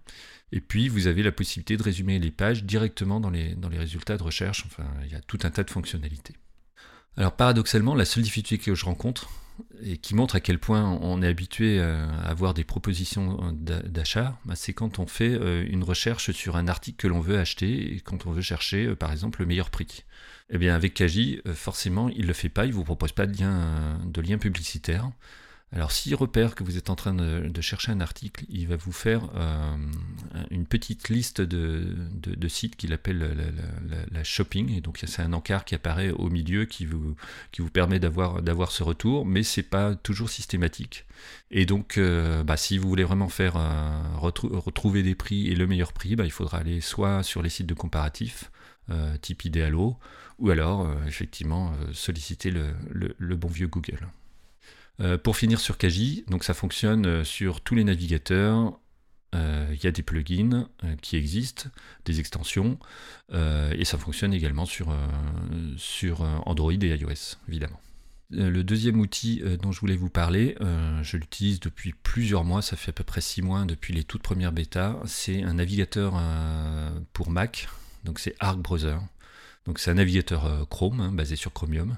Et 0.53 0.61
puis, 0.61 0.87
vous 0.87 1.07
avez 1.07 1.21
la 1.21 1.33
possibilité 1.33 1.75
de 1.75 1.83
résumer 1.83 2.17
les 2.17 2.31
pages 2.31 2.63
directement 2.63 3.19
dans 3.19 3.31
les, 3.31 3.55
dans 3.55 3.69
les 3.69 3.79
résultats 3.79 4.17
de 4.17 4.23
recherche. 4.23 4.63
Enfin, 4.67 4.85
il 5.03 5.11
y 5.11 5.15
a 5.15 5.21
tout 5.21 5.39
un 5.43 5.49
tas 5.49 5.63
de 5.63 5.71
fonctionnalités. 5.71 6.35
Alors, 7.17 7.35
paradoxalement, 7.35 7.93
la 7.93 8.05
seule 8.05 8.23
difficulté 8.23 8.63
que 8.63 8.73
je 8.73 8.85
rencontre, 8.85 9.29
et 9.81 9.97
qui 9.97 10.15
montre 10.15 10.35
à 10.35 10.39
quel 10.39 10.59
point 10.59 10.97
on 11.01 11.21
est 11.21 11.27
habitué 11.27 11.79
à 11.79 12.07
avoir 12.21 12.53
des 12.53 12.63
propositions 12.63 13.53
d'achat, 13.53 14.37
bah, 14.45 14.55
c'est 14.55 14.73
quand 14.73 14.99
on 14.99 15.07
fait 15.07 15.33
euh, 15.33 15.65
une 15.69 15.83
recherche 15.83 16.31
sur 16.31 16.55
un 16.55 16.67
article 16.67 16.97
que 16.97 17.07
l'on 17.07 17.19
veut 17.19 17.37
acheter 17.37 17.95
et 17.95 17.99
quand 17.99 18.25
on 18.25 18.31
veut 18.31 18.41
chercher, 18.41 18.85
euh, 18.85 18.95
par 18.95 19.11
exemple, 19.11 19.41
le 19.41 19.45
meilleur 19.45 19.69
prix. 19.69 20.03
Eh 20.49 20.57
bien, 20.57 20.75
avec 20.75 20.93
Kaji, 20.93 21.41
euh, 21.47 21.53
forcément, 21.53 22.09
il 22.09 22.23
ne 22.23 22.27
le 22.27 22.33
fait 22.33 22.49
pas, 22.49 22.65
il 22.65 22.69
ne 22.69 22.75
vous 22.75 22.83
propose 22.83 23.11
pas 23.11 23.25
de 23.25 23.33
de 23.33 24.21
lien 24.21 24.37
publicitaire. 24.37 25.09
Alors 25.75 25.91
s'il 25.91 26.13
repère 26.13 26.53
que 26.53 26.63
vous 26.63 26.77
êtes 26.77 26.91
en 26.91 26.95
train 26.95 27.15
de, 27.15 27.61
chercher 27.61 27.91
un 27.91 27.99
article, 27.99 28.45
il 28.47 28.67
va 28.67 28.75
vous 28.75 28.91
faire 28.91 29.27
euh, 29.35 29.75
une 30.51 30.67
petite 30.67 31.09
liste 31.09 31.41
de, 31.41 32.47
sites 32.47 32.75
qu'il 32.75 32.93
appelle 32.93 33.53
la, 34.11 34.23
shopping. 34.23 34.71
Et 34.71 34.81
donc 34.81 34.99
c'est 35.03 35.21
un 35.23 35.33
encart 35.33 35.65
qui 35.65 35.73
apparaît 35.73 36.11
au 36.11 36.29
milieu 36.29 36.65
qui 36.65 36.85
vous, 36.85 37.15
permet 37.71 37.99
d'avoir 37.99 38.71
ce 38.71 38.83
retour, 38.83 39.25
mais 39.25 39.41
c'est 39.41 39.63
pas 39.63 39.95
toujours 39.95 40.29
systématique. 40.29 41.05
Et 41.49 41.65
donc 41.65 41.97
euh, 41.97 42.43
bah, 42.43 42.57
si 42.57 42.77
vous 42.77 42.87
voulez 42.87 43.03
vraiment 43.03 43.29
faire 43.29 43.57
euh, 43.57 43.99
retrouver 44.17 45.01
des 45.01 45.15
prix 45.15 45.47
et 45.47 45.55
le 45.55 45.65
meilleur 45.65 45.91
prix, 45.91 46.15
bah, 46.15 46.25
il 46.25 46.31
faudra 46.31 46.59
aller 46.59 46.81
soit 46.81 47.23
sur 47.23 47.41
les 47.41 47.49
sites 47.49 47.67
de 47.67 47.73
comparatifs, 47.73 48.51
type 49.21 49.45
Idealo, 49.45 49.97
ou 50.37 50.49
alors 50.49 50.87
effectivement 51.07 51.73
solliciter 51.93 52.51
le 52.51 53.35
bon 53.35 53.47
vieux 53.47 53.67
Google. 53.67 54.07
Euh, 54.99 55.17
pour 55.17 55.35
finir 55.35 55.59
sur 55.59 55.77
Kaji, 55.77 56.23
donc 56.27 56.43
ça 56.43 56.53
fonctionne 56.53 57.05
euh, 57.07 57.23
sur 57.23 57.61
tous 57.61 57.73
les 57.73 57.83
navigateurs. 57.83 58.79
Euh, 59.33 59.67
il 59.73 59.83
y 59.83 59.87
a 59.87 59.91
des 59.91 60.03
plugins 60.03 60.69
qui 61.01 61.17
existent, 61.17 61.69
des 62.05 62.19
extensions, 62.19 62.77
et 63.31 63.83
ça 63.83 63.97
fonctionne 63.97 64.31
également 64.31 64.67
sur, 64.67 64.95
sur 65.75 66.21
Android 66.45 66.71
et 66.71 66.95
iOS, 66.95 67.37
évidemment. 67.49 67.79
Le 68.29 68.63
deuxième 68.63 68.99
outil 68.99 69.41
dont 69.59 69.71
je 69.71 69.79
voulais 69.79 69.95
vous 69.95 70.11
parler, 70.11 70.55
je 71.01 71.17
l'utilise 71.17 71.59
depuis 71.59 71.93
plusieurs 72.03 72.43
mois, 72.43 72.61
ça 72.61 72.75
fait 72.75 72.89
à 72.89 72.93
peu 72.93 73.03
près 73.03 73.21
six 73.21 73.41
mois 73.41 73.65
depuis 73.65 73.91
les 73.91 74.03
toutes 74.03 74.21
premières 74.21 74.51
bêtas. 74.51 74.99
C'est 75.05 75.41
un 75.41 75.55
navigateur 75.55 76.13
pour 77.13 77.31
Mac, 77.31 77.69
donc 78.03 78.19
c'est 78.19 78.35
Arc 78.39 78.59
Browser. 78.59 78.97
Donc 79.65 79.79
c'est 79.79 79.89
un 79.89 79.95
navigateur 79.95 80.67
Chrome, 80.69 80.99
hein, 80.99 81.11
basé 81.11 81.35
sur 81.35 81.53
Chromium 81.53 81.97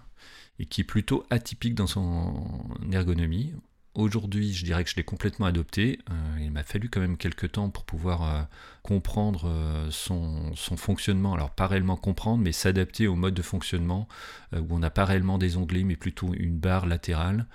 et 0.60 0.66
qui 0.66 0.82
est 0.82 0.86
plutôt 0.86 1.26
atypique 1.30 1.76
dans 1.76 1.88
son 1.88 2.48
ergonomie. 2.92 3.54
Aujourd'hui, 3.96 4.54
je 4.54 4.66
dirais 4.66 4.84
que 4.84 4.90
je 4.90 4.98
l'ai 4.98 5.06
complètement 5.06 5.46
adopté. 5.46 6.00
Euh, 6.10 6.40
il 6.42 6.52
m'a 6.52 6.64
fallu 6.64 6.90
quand 6.90 7.00
même 7.00 7.16
quelques 7.16 7.54
temps 7.54 7.70
pour 7.70 7.86
pouvoir 7.86 8.24
euh, 8.24 8.42
comprendre 8.84 9.48
euh, 9.48 9.88
son, 9.90 10.54
fonctionnement. 10.76 11.34
Alors, 11.34 11.52
pas 11.52 11.66
réellement 11.66 11.96
comprendre, 11.96 12.44
mais 12.44 12.52
s'adapter 12.52 13.08
au 13.08 13.16
mode 13.16 13.34
de 13.34 13.42
fonctionnement 13.42 14.10
où 14.52 14.76
on 14.76 14.80
n'a 14.80 14.90
pas 14.90 15.06
réellement 15.06 15.38
des 15.38 15.56
onglets, 15.56 15.84
mais 15.84 15.96
plutôt 15.96 16.34
une 16.34 16.58
barre 16.58 16.86
latérale 16.86 17.46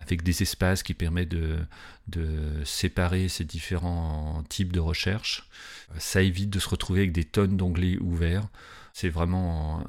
avec 0.00 0.22
des 0.22 0.42
espaces 0.42 0.82
qui 0.82 0.94
permettent 0.94 1.30
de, 1.30 1.58
de 2.08 2.64
séparer 2.64 3.28
ces 3.28 3.44
différents 3.44 4.42
types 4.48 4.72
de 4.72 4.80
recherche. 4.80 5.48
Ça 5.98 6.22
évite 6.22 6.48
de 6.48 6.58
se 6.58 6.68
retrouver 6.68 7.00
avec 7.00 7.12
des 7.12 7.24
tonnes 7.24 7.58
d'onglets 7.58 7.98
ouverts. 7.98 8.48
C'est 8.92 9.08
vraiment 9.08 9.84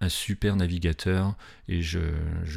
un, 0.00 0.08
super 0.08 0.56
navigateur 0.56 1.34
et 1.68 1.82
je, 1.82 2.00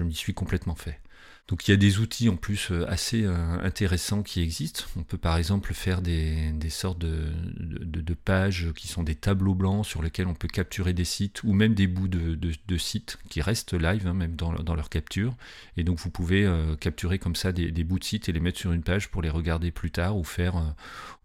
m'y 0.04 0.14
suis 0.14 0.34
complètement 0.34 0.76
fait. 0.76 1.00
Donc 1.48 1.68
il 1.68 1.72
y 1.72 1.74
a 1.76 1.78
des 1.78 2.00
outils 2.00 2.28
en 2.28 2.38
plus 2.38 2.72
euh, 2.72 2.90
assez 2.90 3.24
euh, 3.24 3.36
intéressants 3.62 4.24
qui 4.24 4.42
existent. 4.42 4.86
On 4.98 5.04
peut 5.04 5.20
par 5.20 5.38
exemple 5.38 5.76
faire 5.76 6.02
des, 6.02 6.52
sortes 6.70 6.98
de, 6.98 8.14
pages 8.14 8.72
qui 8.76 8.88
sont 8.88 9.04
des 9.04 9.14
tableaux 9.14 9.54
blancs 9.54 9.86
sur 9.86 10.02
lesquels 10.02 10.26
on 10.26 10.34
peut 10.34 10.48
capturer 10.48 10.94
des 10.94 11.06
sites 11.06 11.44
ou 11.44 11.54
même 11.54 11.76
des 11.76 11.86
bouts 11.86 12.08
de, 12.08 12.78
sites 12.78 13.20
qui 13.30 13.42
restent 13.42 13.74
live, 13.74 14.08
hein, 14.08 14.14
même 14.14 14.36
dans, 14.36 14.76
leur 14.76 14.90
capture. 14.90 15.36
Et 15.78 15.84
donc 15.84 16.00
vous 16.00 16.10
pouvez 16.10 16.46
euh, 16.46 16.76
capturer 16.76 17.20
comme 17.20 17.36
ça 17.36 17.52
des, 17.52 17.84
bouts 17.84 18.00
de 18.00 18.04
sites 18.04 18.28
et 18.28 18.32
les 18.32 18.40
mettre 18.40 18.60
sur 18.60 18.72
une 18.72 18.82
page 18.82 19.10
pour 19.10 19.22
les 19.22 19.30
regarder 19.30 19.70
plus 19.70 19.92
tard 19.92 20.18
ou 20.18 20.24
faire, 20.24 20.76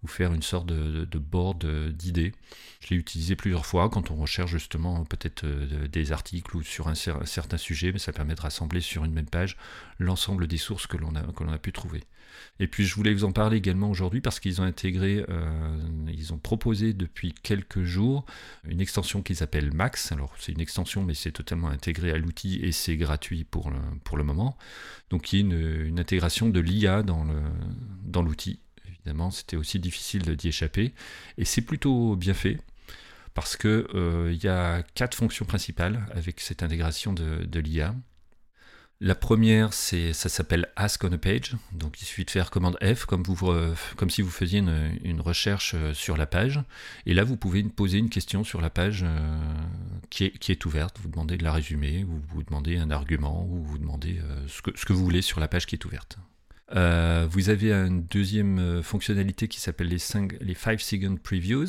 ou 0.03 0.07
faire 0.07 0.35
une 0.35 0.43
sorte 0.43 0.67
de, 0.67 1.19
board 1.19 1.65
d'idées. 1.93 2.33
Je 2.81 2.91
l'ai 2.91 2.97
utilisé 2.97 3.37
plusieurs 3.37 3.65
fois 3.65 3.89
quand 3.89 4.11
on 4.11 4.17
recherche 4.17 4.51
justement 4.51 5.05
peut-être 5.05 5.47
des 5.47 6.13
articles 6.13 6.57
ou 6.57 6.63
sur 6.63 6.89
un, 6.89 6.95
certain 6.95 7.57
sujet, 7.57 7.93
mais 7.93 7.99
ça 7.99 8.13
permet 8.13 8.35
de 8.35 8.41
rassembler 8.41 8.81
sur 8.81 9.05
une 9.05 9.13
même 9.13 9.27
page 9.27 9.57
l'ensemble 10.11 10.49
des 10.49 10.59
sources 10.59 10.89
que 10.89 10.97
l'on 10.97 11.15
a, 11.15 11.23
que 11.23 11.45
l'on 11.45 11.53
a 11.53 11.59
pu 11.59 11.73
trouver. 11.73 12.03
Et 12.59 12.67
puis 12.67 12.85
je 12.85 12.95
voulais 12.97 13.15
vous 13.15 13.25
en 13.25 13.31
parler 13.33 13.59
également 13.59 13.89
aujourd'hui 13.89 14.21
parce 14.21 14.41
qu'ils 14.41 14.61
ont 14.61 14.65
intégré, 14.65 15.25
euh, 15.29 15.79
ils 16.09 16.33
ont 16.33 16.39
proposé 16.39 16.93
depuis 16.93 17.33
quelques 17.33 17.85
jours 17.85 18.25
une 18.65 18.81
extension 18.81 19.23
qu'ils 19.23 19.45
appellent 19.45 19.73
Max. 19.73 20.11
Alors 20.11 20.35
c'est 20.39 20.51
une 20.53 20.61
extension 20.61 21.05
mais 21.05 21.15
c'est 21.15 21.31
totalement 21.31 21.69
intégré 21.69 22.11
à 22.11 22.19
l'outil 22.19 22.61
et 22.61 22.73
c'est 22.73 22.97
gratuit 22.97 23.45
pour 23.45 23.71
le, 23.71 24.25
moment. 24.25 24.59
Donc 25.11 25.33
il 25.33 25.37
y 25.37 25.39
a 25.41 25.87
une, 25.87 25.99
intégration 26.01 26.49
de 26.49 26.61
l'IA 26.61 27.03
dans 27.05 28.23
l'outil. 28.23 28.59
Évidemment 28.89 29.31
c'était 29.31 29.57
aussi 29.57 29.79
difficile 29.79 30.23
d'y 30.37 30.49
échapper 30.49 30.93
et 31.39 31.45
c'est 31.45 31.63
plutôt 31.63 32.17
bien 32.17 32.35
fait 32.35 32.59
parce 33.33 33.57
qu'il 33.57 33.87
euh, 33.95 34.37
y 34.43 34.49
a 34.49 34.83
quatre 34.95 35.15
fonctions 35.15 35.45
principales 35.45 36.05
avec 36.13 36.41
cette 36.41 36.65
intégration 36.65 37.13
de 37.13 37.61
l'IA. 37.61 37.95
La 39.03 39.15
première, 39.15 39.73
c'est, 39.73 40.13
ça 40.13 40.29
s'appelle 40.29 40.69
Ask 40.77 41.05
on 41.05 41.13
a 41.13 41.17
page. 41.17 41.57
Donc 41.73 42.03
il 42.03 42.05
suffit 42.05 42.27
de 42.27 42.31
faire 42.31 42.51
commande 42.51 42.77
F 42.83 43.07
comme, 43.07 43.23
comme 43.97 44.11
si 44.11 44.21
vous 44.21 44.31
faisiez 44.31 44.59
une, 44.59 45.21
recherche 45.23 45.75
euh, 45.75 45.95
sur 45.95 46.19
la 46.19 46.27
page. 46.27 46.61
Et 47.07 47.15
là, 47.15 47.25
vous 47.25 47.39
pouvez 47.39 47.63
poser 47.63 47.97
une 47.97 48.11
question 48.11 48.45
sur 48.45 48.61
la 48.61 48.69
page 48.69 49.03
euh, 49.03 49.39
qui, 50.11 50.25
est, 50.25 50.65
ouverte. 50.67 50.99
Vous 51.03 51.09
demandez 51.09 51.39
de 51.39 51.45
la 51.45 51.53
résumer, 51.53 52.05
ou 52.05 52.21
vous 52.29 52.43
demandez 52.43 52.77
un 52.77 52.91
argument, 52.91 53.47
ou 53.49 53.63
vous 53.63 53.79
demandez 53.79 54.21
euh, 54.23 54.47
ce 54.47 54.85
que 54.85 54.93
vous 54.93 55.03
voulez 55.03 55.23
sur 55.23 55.41
la 55.41 55.49
page 55.49 55.65
qui 55.65 55.77
est 55.77 55.85
ouverte. 55.87 56.19
Euh, 56.77 57.27
vous 57.29 57.49
avez 57.49 57.73
une 57.73 58.03
deuxième 58.05 58.59
euh, 58.59 58.83
fonctionnalité 58.83 59.49
qui 59.49 59.61
s'appelle 59.61 59.89
les 59.89 59.99
5, 59.99 60.35
les 60.41 60.55
second 60.79 61.17
previews, 61.17 61.67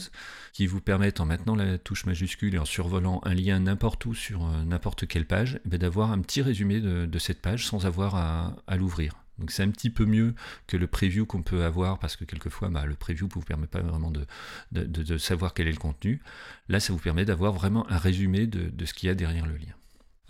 qui 0.54 0.68
vous 0.68 0.82
permettent 0.82 1.20
en 1.20 1.26
maintenant 1.26 1.56
la 1.56 1.78
touche 1.78 2.06
majuscule 2.06 2.56
et 2.56 2.60
en 2.60 2.66
survolant 2.66 3.20
un 3.24 3.34
lien 3.34 3.60
n'importe 3.60 4.06
où 4.06 4.14
sur 4.14 4.46
euh, 4.46 4.64
n'importe 4.64 5.08
quelle 5.08 5.26
page, 5.26 5.60
eh 5.72 5.78
d'avoir 5.78 6.12
un 6.12 6.20
petit 6.20 6.42
résumé 6.42 6.82
de, 6.82 7.20
cette 7.20 7.42
page 7.42 7.68
sans 7.68 7.86
avoir 7.86 8.16
à, 8.16 8.78
l'ouvrir. 8.78 9.16
Donc 9.38 9.52
c'est 9.52 9.64
un 9.64 9.70
petit 9.70 9.90
peu 9.90 10.06
mieux 10.06 10.36
que 10.68 10.78
le 10.78 10.88
preview 10.88 11.26
qu'on 11.26 11.42
peut 11.42 11.64
avoir 11.64 11.98
parce 11.98 12.16
que 12.16 12.26
quelquefois 12.26 12.70
bah, 12.70 12.86
le 12.86 12.96
preview 12.96 13.28
ne 13.28 13.32
vous 13.32 13.42
permet 13.42 13.68
pas 13.68 13.82
vraiment 13.82 14.12
de, 14.12 15.18
savoir 15.18 15.54
quel 15.54 15.68
est 15.68 15.72
le 15.72 15.78
contenu. 15.78 16.22
Là 16.70 16.80
ça 16.80 16.94
vous 16.94 17.00
permet 17.00 17.26
d'avoir 17.26 17.54
vraiment 17.54 17.90
un 17.90 17.98
résumé 17.98 18.46
de 18.46 18.86
ce 18.86 18.94
qu'il 18.94 19.08
y 19.08 19.10
a 19.10 19.16
derrière 19.16 19.46
le 19.46 19.58
lien. 19.58 19.74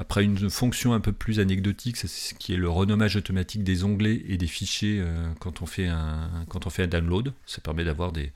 Après, 0.02 0.24
une 0.24 0.50
fonction 0.50 0.94
un 0.94 1.00
peu 1.00 1.12
plus 1.12 1.40
anecdotique, 1.40 1.96
c'est 1.96 2.08
ce 2.08 2.34
qui 2.34 2.56
est 2.56 2.58
le 2.58 2.68
renommage 2.68 3.18
automatique 3.18 3.64
des 3.64 3.84
onglets 3.84 4.24
et 4.28 4.36
des 4.36 4.48
fichiers 4.48 5.00
euh, 5.00 5.32
quand, 5.40 5.62
on 5.62 5.68
fait 5.68 5.86
un, 5.86 6.44
quand 6.50 6.66
on 6.66 6.72
fait 6.72 6.82
un 6.82 6.88
download. 6.88 7.36
Ça 7.46 7.62
permet 7.62 7.84
d'avoir 7.84 8.12
des, 8.12 8.32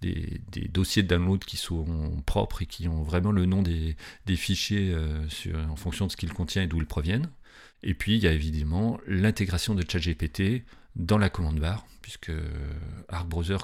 des, 0.00 0.40
dossiers 0.72 1.02
de 1.02 1.08
download 1.08 1.44
qui 1.44 1.58
sont 1.58 1.84
propres 2.24 2.62
et 2.62 2.66
qui 2.66 2.88
ont 2.88 3.02
vraiment 3.02 3.30
le 3.30 3.44
nom 3.44 3.60
des, 3.60 3.94
fichiers 4.36 4.94
euh, 4.94 5.26
en 5.68 5.76
fonction 5.76 6.06
de 6.06 6.12
ce 6.12 6.16
qu'ils 6.16 6.32
contiennent 6.32 6.64
et 6.64 6.66
d'où 6.66 6.78
ils 6.78 6.86
proviennent. 6.86 7.28
Et 7.82 7.92
puis, 7.92 8.16
il 8.16 8.22
y 8.22 8.26
a 8.26 8.32
évidemment 8.32 8.98
l'intégration 9.06 9.74
de 9.74 9.84
ChatGPT 9.86 10.64
dans 10.96 11.18
la 11.18 11.28
commande 11.28 11.60
barre, 11.60 11.84
puisque 12.00 12.32
Arc 13.10 13.28
Browser 13.28 13.58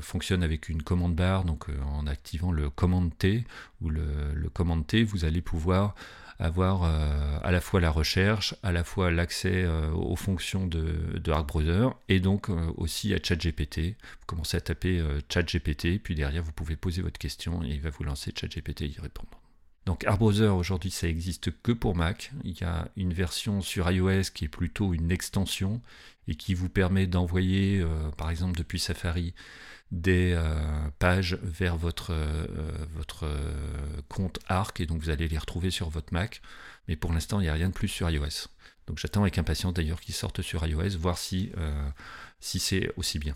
fonctionne 0.00 0.42
avec 0.42 0.70
une 0.70 0.82
commande 0.82 1.14
barre, 1.14 1.44
donc 1.44 1.68
euh, 1.68 1.78
en 1.82 2.06
activant 2.06 2.52
le 2.52 2.70
command 2.70 3.14
T 3.18 3.44
ou 3.82 3.90
le 3.90 4.48
command 4.54 4.86
T, 4.86 5.04
vous 5.04 5.26
allez 5.26 5.42
pouvoir 5.42 5.94
avoir 6.38 6.84
euh, 6.84 7.38
à 7.42 7.50
la 7.50 7.60
fois 7.60 7.80
la 7.80 7.90
recherche, 7.90 8.54
à 8.62 8.72
la 8.72 8.84
fois 8.84 9.10
l'accès 9.10 9.64
euh, 9.64 9.90
aux 9.92 10.16
fonctions 10.16 10.66
de, 10.66 11.18
de 11.18 11.32
Browser 11.42 11.88
et 12.08 12.20
donc 12.20 12.50
euh, 12.50 12.70
aussi 12.76 13.14
à 13.14 13.18
ChatGPT. 13.22 13.96
Vous 14.20 14.26
commencez 14.26 14.56
à 14.56 14.60
taper 14.60 15.02
ChatGPT, 15.32 16.02
puis 16.02 16.14
derrière 16.14 16.42
vous 16.42 16.52
pouvez 16.52 16.76
poser 16.76 17.02
votre 17.02 17.18
question 17.18 17.62
et 17.62 17.68
il 17.68 17.80
va 17.80 17.90
vous 17.90 18.04
lancer 18.04 18.32
ChatGPT 18.38 18.82
et 18.82 18.88
y 18.88 19.00
répondre. 19.00 19.40
Donc 19.86 20.04
Browser 20.04 20.48
aujourd'hui 20.48 20.90
ça 20.90 21.06
existe 21.06 21.50
que 21.62 21.72
pour 21.72 21.94
Mac. 21.94 22.32
Il 22.44 22.58
y 22.60 22.64
a 22.64 22.88
une 22.96 23.12
version 23.12 23.60
sur 23.60 23.90
iOS 23.90 24.32
qui 24.34 24.46
est 24.46 24.48
plutôt 24.48 24.92
une 24.94 25.12
extension 25.12 25.80
et 26.28 26.34
qui 26.34 26.54
vous 26.54 26.68
permet 26.68 27.06
d'envoyer 27.06 27.84
par 28.16 28.30
exemple 28.30 28.58
depuis 28.58 28.80
Safari 28.80 29.32
des 29.92 30.32
euh, 30.34 30.88
pages 30.98 31.38
vers 31.42 31.76
votre, 31.76 32.12
euh, 32.12 32.46
votre 32.94 33.24
euh, 33.24 34.00
compte 34.08 34.40
Arc 34.48 34.80
et 34.80 34.86
donc 34.86 35.00
vous 35.00 35.10
allez 35.10 35.28
les 35.28 35.38
retrouver 35.38 35.70
sur 35.70 35.90
votre 35.90 36.12
Mac. 36.12 36.42
Mais 36.88 36.96
pour 36.96 37.12
l'instant, 37.12 37.40
il 37.40 37.44
n'y 37.44 37.48
a 37.48 37.54
rien 37.54 37.68
de 37.68 37.74
plus 37.74 37.88
sur 37.88 38.10
iOS. 38.10 38.48
Donc 38.86 38.98
j'attends 38.98 39.22
avec 39.22 39.38
impatience 39.38 39.74
d'ailleurs 39.74 40.00
qu'ils 40.00 40.14
sortent 40.14 40.42
sur 40.42 40.64
iOS, 40.66 40.96
voir 40.98 41.18
si, 41.18 41.50
si 42.38 42.60
c'est 42.60 42.92
aussi 42.96 43.18
bien. 43.18 43.34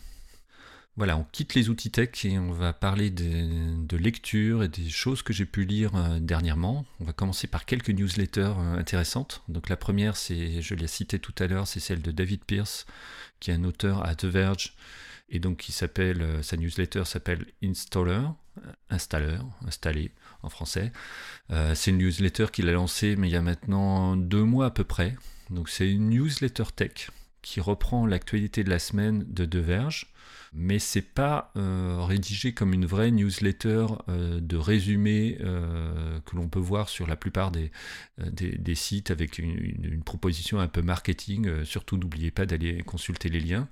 Voilà, 0.96 1.16
on 1.16 1.24
quitte 1.24 1.54
les 1.54 1.68
outils 1.68 1.90
tech 1.90 2.24
et 2.24 2.38
on 2.38 2.52
va 2.52 2.72
parler 2.72 3.10
de, 3.10 3.96
lecture 3.96 4.62
et 4.62 4.68
des 4.68 4.88
choses 4.88 5.22
que 5.22 5.32
j'ai 5.32 5.46
pu 5.46 5.64
lire 5.64 5.90
dernièrement. 6.20 6.86
On 7.00 7.04
va 7.04 7.12
commencer 7.12 7.48
par 7.48 7.64
quelques 7.64 7.90
newsletters 7.90 8.54
intéressantes. 8.78 9.42
Donc 9.48 9.68
la 9.68 9.76
première, 9.76 10.16
c'est, 10.16 10.62
je 10.62 10.74
l'ai 10.76 10.86
cité 10.86 11.18
tout 11.18 11.34
à 11.40 11.48
l'heure, 11.48 11.66
c'est 11.66 11.80
celle 11.80 12.02
de 12.02 12.12
David 12.12 12.44
Pierce, 12.44 12.86
qui 13.40 13.50
est 13.50 13.54
un 13.54 13.64
auteur 13.64 14.06
à 14.06 14.14
The 14.14 14.26
Verge 14.26 14.76
et 15.30 15.38
donc 15.38 15.58
qui 15.58 15.72
s'appelle, 15.72 16.22
euh, 16.22 16.42
sa 16.42 16.56
newsletter 16.56 17.04
s'appelle 17.04 17.46
Installer, 17.62 18.26
installeur, 18.90 19.46
installé 19.66 20.12
en 20.42 20.48
français. 20.48 20.92
Euh, 21.50 21.74
c'est 21.74 21.90
une 21.90 21.98
newsletter 21.98 22.46
qu'il 22.52 22.68
a 22.68 22.72
lancée 22.72 23.16
mais 23.16 23.28
il 23.28 23.32
y 23.32 23.36
a 23.36 23.42
maintenant 23.42 24.16
deux 24.16 24.44
mois 24.44 24.66
à 24.66 24.70
peu 24.70 24.84
près. 24.84 25.16
Donc 25.50 25.68
c'est 25.68 25.90
une 25.90 26.10
newsletter 26.10 26.64
tech 26.74 27.10
qui 27.42 27.60
reprend 27.60 28.06
l'actualité 28.06 28.64
de 28.64 28.70
la 28.70 28.78
semaine 28.78 29.24
de 29.26 29.44
De 29.44 29.58
Verge, 29.58 30.12
mais 30.52 30.78
c'est 30.78 31.02
pas 31.02 31.52
euh, 31.56 31.98
rédigé 32.00 32.52
comme 32.52 32.74
une 32.74 32.86
vraie 32.86 33.10
newsletter 33.10 33.86
de 34.08 34.56
résumé 34.56 35.38
que 35.38 36.36
l'on 36.36 36.48
peut 36.48 36.58
voir 36.58 36.88
sur 36.88 37.06
la 37.06 37.16
plupart 37.16 37.52
des, 37.52 37.70
sites 38.74 39.10
avec 39.10 39.38
une, 39.38 39.50
une, 39.82 40.02
proposition 40.02 40.58
un 40.58 40.68
peu 40.68 40.82
marketing. 40.82 41.64
surtout 41.64 41.96
n'oubliez 41.96 42.30
pas 42.30 42.46
d'aller 42.46 42.82
consulter 42.82 43.28
les 43.28 43.40
liens. 43.40 43.68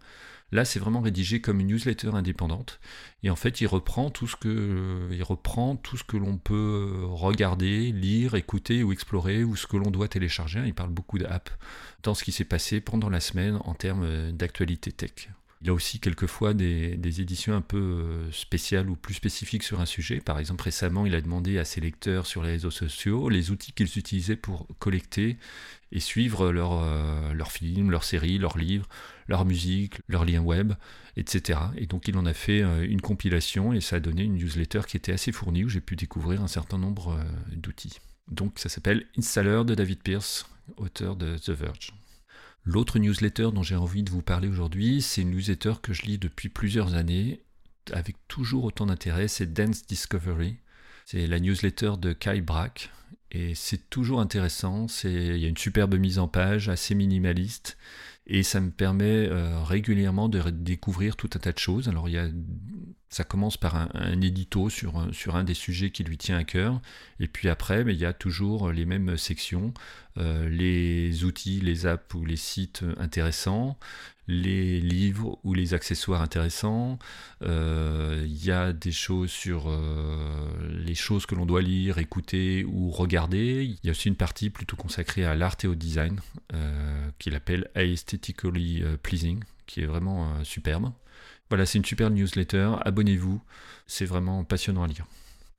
Là, 0.51 0.65
c'est 0.65 0.79
vraiment 0.79 1.01
rédigé 1.01 1.41
comme 1.41 1.61
une 1.61 1.67
newsletter 1.67 2.09
indépendante. 2.15 2.81
Et 3.23 3.29
en 3.29 3.37
fait, 3.37 3.61
il 3.61 3.67
reprend 3.67 4.11
tout 4.11 4.27
ce 4.27 4.37
que, 4.37 5.09
il 5.11 5.23
reprend 5.23 5.77
tout 5.77 5.99
ce 5.99 6.05
que 6.05 6.17
l'on 6.17 6.39
peut 6.39 7.01
regarder, 7.05 7.93
lire, 7.93 8.35
écouter 8.35 8.83
ou 8.83 8.93
explorer, 8.93 9.45
ou 9.45 9.57
ce 9.57 9.67
que 9.67 9.77
l'on 9.77 9.91
doit 9.91 10.09
télécharger. 10.09 10.63
Il 10.65 10.75
parle 10.75 10.91
beaucoup 10.91 11.19
d'apps 11.19 11.53
dans 12.03 12.15
ce 12.15 12.25
qui 12.25 12.33
s'est 12.33 12.45
passé 12.45 12.81
pendant 12.81 13.11
la 13.11 13.21
semaine 13.21 13.59
en 13.65 13.75
termes 13.75 14.33
d'actualité 14.33 14.91
tech. 14.91 15.29
Il 15.61 15.71
a 15.71 15.73
aussi 15.73 15.99
quelquefois 15.99 16.55
des, 16.55 17.21
éditions 17.21 17.53
un 17.53 17.61
peu 17.61 17.79
euh, 17.79 18.31
spéciales 18.31 18.89
ou 18.89 18.95
plus 18.95 19.15
spécifiques 19.15 19.65
sur 19.65 19.81
un 19.81 19.87
sujet. 19.87 20.21
Par 20.21 20.39
exemple, 20.39 20.63
récemment, 20.63 21.05
il 21.05 21.15
a 21.17 21.21
demandé 21.21 21.59
à 21.59 21.65
ses 21.65 21.81
lecteurs 21.81 22.27
sur 22.27 22.45
les 22.45 22.53
réseaux 22.53 22.71
sociaux 22.71 23.29
les 23.29 23.51
outils 23.51 23.73
qu'ils 23.73 23.99
utilisaient 23.99 24.37
pour 24.37 24.69
collecter 24.79 25.37
et 25.91 25.99
suivre 26.01 26.53
leurs 26.53 26.81
euh, 26.81 27.45
films, 27.49 27.91
leurs 27.91 28.05
séries, 28.05 28.39
leurs 28.39 28.57
livres, 28.57 28.87
leur 29.27 29.45
musique, 29.45 30.01
leurs 30.07 30.25
liens 30.25 30.43
web, 30.43 30.75
etc. 31.17 31.59
Et 31.77 31.87
donc 31.87 32.07
il 32.07 32.17
en 32.17 32.27
a 32.27 32.35
fait 32.35 32.63
euh, 32.63 32.87
une 32.89 33.01
compilation 33.01 33.73
et 33.73 33.81
ça 33.81 33.97
a 33.97 34.01
donné 34.01 34.23
une 34.23 34.37
newsletter 34.37 34.83
qui 34.87 34.97
était 34.97 35.13
assez 35.13 35.33
fournie 35.33 35.65
où 35.65 35.69
j'ai 35.69 35.81
pu 35.81 35.97
découvrir 35.97 36.41
un 36.43 36.49
certain 36.49 36.79
nombre 36.79 37.19
d'outils. 37.51 37.99
Donc 38.31 38.59
ça 38.59 38.69
s'appelle 38.69 39.07
Installer 39.17 39.63
de 39.65 39.75
David 39.75 40.03
Pierce, 40.03 40.47
auteur 40.77 41.17
de 41.17 41.37
The 41.39 41.51
Verge. 41.51 41.98
L'autre 42.71 42.99
newsletter 42.99 43.49
dont 43.55 43.63
j'ai 43.63 43.77
envie 43.77 44.03
de 44.03 44.11
vous 44.11 44.21
parler 44.21 44.47
aujourd'hui, 44.47 45.01
c'est 45.01 45.23
une 45.23 45.31
newsletter 45.31 45.73
que 45.83 45.95
je 45.95 46.03
lis 46.03 46.19
depuis 46.19 46.51
plusieurs 46.51 46.97
années, 46.97 47.41
avec 47.93 48.17
toujours 48.29 48.65
autant 48.65 48.85
d'intérêt, 48.85 49.27
c'est 49.27 49.55
Dance 49.55 49.87
Discovery. 49.87 50.59
C'est 51.07 51.27
la 51.27 51.41
newsletter 51.41 51.93
de 51.99 52.13
Kai 52.13 52.43
Brack, 52.43 52.91
et 53.33 53.55
c'est 53.55 53.89
toujours 53.89 54.21
intéressant, 54.21 54.87
il 55.05 55.39
y 55.39 55.47
a 55.47 55.49
une 55.49 55.57
superbe 55.57 55.95
mise 55.95 56.19
en 56.19 56.29
page, 56.29 56.69
assez 56.69 56.95
minimaliste, 56.95 57.79
et 58.29 58.43
ça 58.43 58.61
me 58.61 58.71
permet 58.71 59.27
euh, 59.27 59.63
régulièrement 59.63 60.29
de 60.29 60.51
découvrir 60.51 61.17
tout 61.17 61.31
un 61.35 61.39
tas 61.39 61.53
de 61.53 61.59
choses. 61.59 61.89
Alors 61.89 62.09
il 62.09 62.13
y 62.13 62.19
a, 62.19 62.29
ça 63.09 63.25
commence 63.25 63.57
par 63.57 63.75
un, 63.75 64.21
édito 64.21 64.69
sur, 64.69 65.09
sur 65.13 65.37
un 65.37 65.45
des 65.45 65.55
sujets 65.55 65.91
qui 65.91 66.05
lui 66.05 66.19
tient 66.19 66.37
à 66.37 66.45
cœur, 66.45 66.81
et 67.21 67.27
puis 67.27 67.49
après, 67.49 67.85
mais 67.85 67.95
il 67.95 68.01
y 68.01 68.05
a 68.05 68.13
toujours 68.13 68.71
les 68.71 68.85
mêmes 68.85 69.17
sections, 69.17 69.73
euh, 70.19 70.47
les 70.51 71.25
outils, 71.25 71.61
les 71.61 71.87
apps 71.87 72.15
ou 72.15 72.27
les 72.27 72.37
sites 72.37 72.85
intéressants, 72.99 73.79
les 74.27 74.79
livres 74.79 75.39
ou 75.43 75.55
les 75.55 75.73
accessoires 75.73 76.21
intéressants. 76.21 76.99
Euh, 77.43 78.27
il 78.27 78.45
y 78.45 78.51
a 78.51 78.75
des 78.75 78.93
choses 78.93 79.31
sur 79.31 79.75
les 80.69 80.95
choses 80.95 81.25
que 81.25 81.35
l'on 81.35 81.47
doit 81.47 81.63
lire, 81.63 81.97
écouter 81.97 82.67
ou 82.69 82.91
regarder. 82.91 83.65
Il 83.65 83.87
y 83.87 83.89
a 83.89 83.93
aussi 83.93 84.09
une 84.09 84.17
partie 84.17 84.51
plutôt 84.51 84.77
consacrée 84.77 85.25
à 85.25 85.35
l'art 85.35 85.57
et 85.65 85.67
au 85.67 85.75
design 85.75 86.21
qu'il 87.19 87.35
appelle 87.35 87.71
Aesthetic 87.75 88.18
Euh, 88.45 88.97
Pleasing, 88.97 89.43
qui 89.67 89.83
est 89.83 89.87
vraiment 89.87 90.33
euh, 90.35 90.45
superbe. 90.45 90.93
Voilà, 91.49 91.67
c'est 91.67 91.79
une 91.79 91.85
super 91.85 92.11
newsletter, 92.11 92.73
abonnez-vous, 92.83 93.41
c'est 93.87 94.05
vraiment 94.05 94.45
passionnant 94.45 94.83
à 94.83 94.87
lire. 94.87 95.07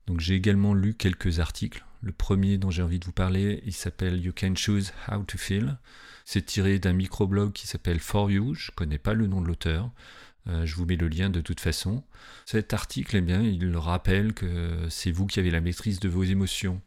Donc 0.06 0.20
j'ai 0.20 0.34
également 0.34 0.74
lu 0.74 0.94
quelques 0.94 1.40
articles. 1.40 1.84
Le 2.02 2.12
premier 2.12 2.58
dont 2.58 2.70
j'ai 2.70 2.82
envie 2.82 2.98
de 2.98 3.04
vous 3.04 3.12
parler, 3.12 3.62
il 3.66 3.72
s'appelle 3.72 4.20
You 4.24 4.32
Can 4.34 4.54
Choose 4.54 4.92
How 5.10 5.22
to 5.24 5.36
Feel. 5.36 5.78
C'est 6.24 6.46
tiré 6.46 6.78
d'un 6.78 6.92
microblog 6.92 7.52
qui 7.52 7.66
s'appelle 7.66 7.98
For 7.98 8.30
You, 8.30 8.54
je 8.54 8.70
ne 8.70 8.74
connais 8.74 8.98
pas 8.98 9.14
le 9.14 9.26
nom 9.26 9.40
de 9.40 9.46
l'auteur. 9.46 9.90
Euh, 10.48 10.64
je 10.64 10.74
vous 10.76 10.86
mets 10.86 10.96
le 10.96 11.08
lien 11.08 11.28
de 11.28 11.40
toute 11.40 11.60
façon. 11.60 12.02
Cet 12.46 12.72
article, 12.72 13.16
eh 13.16 13.20
bien, 13.20 13.42
il 13.42 13.76
rappelle 13.76 14.32
que 14.32 14.86
c'est 14.88 15.10
vous 15.10 15.26
qui 15.26 15.38
avez 15.38 15.50
la 15.50 15.60
maîtrise 15.60 16.00
de 16.00 16.08
vos 16.08 16.24
émotions, 16.24 16.80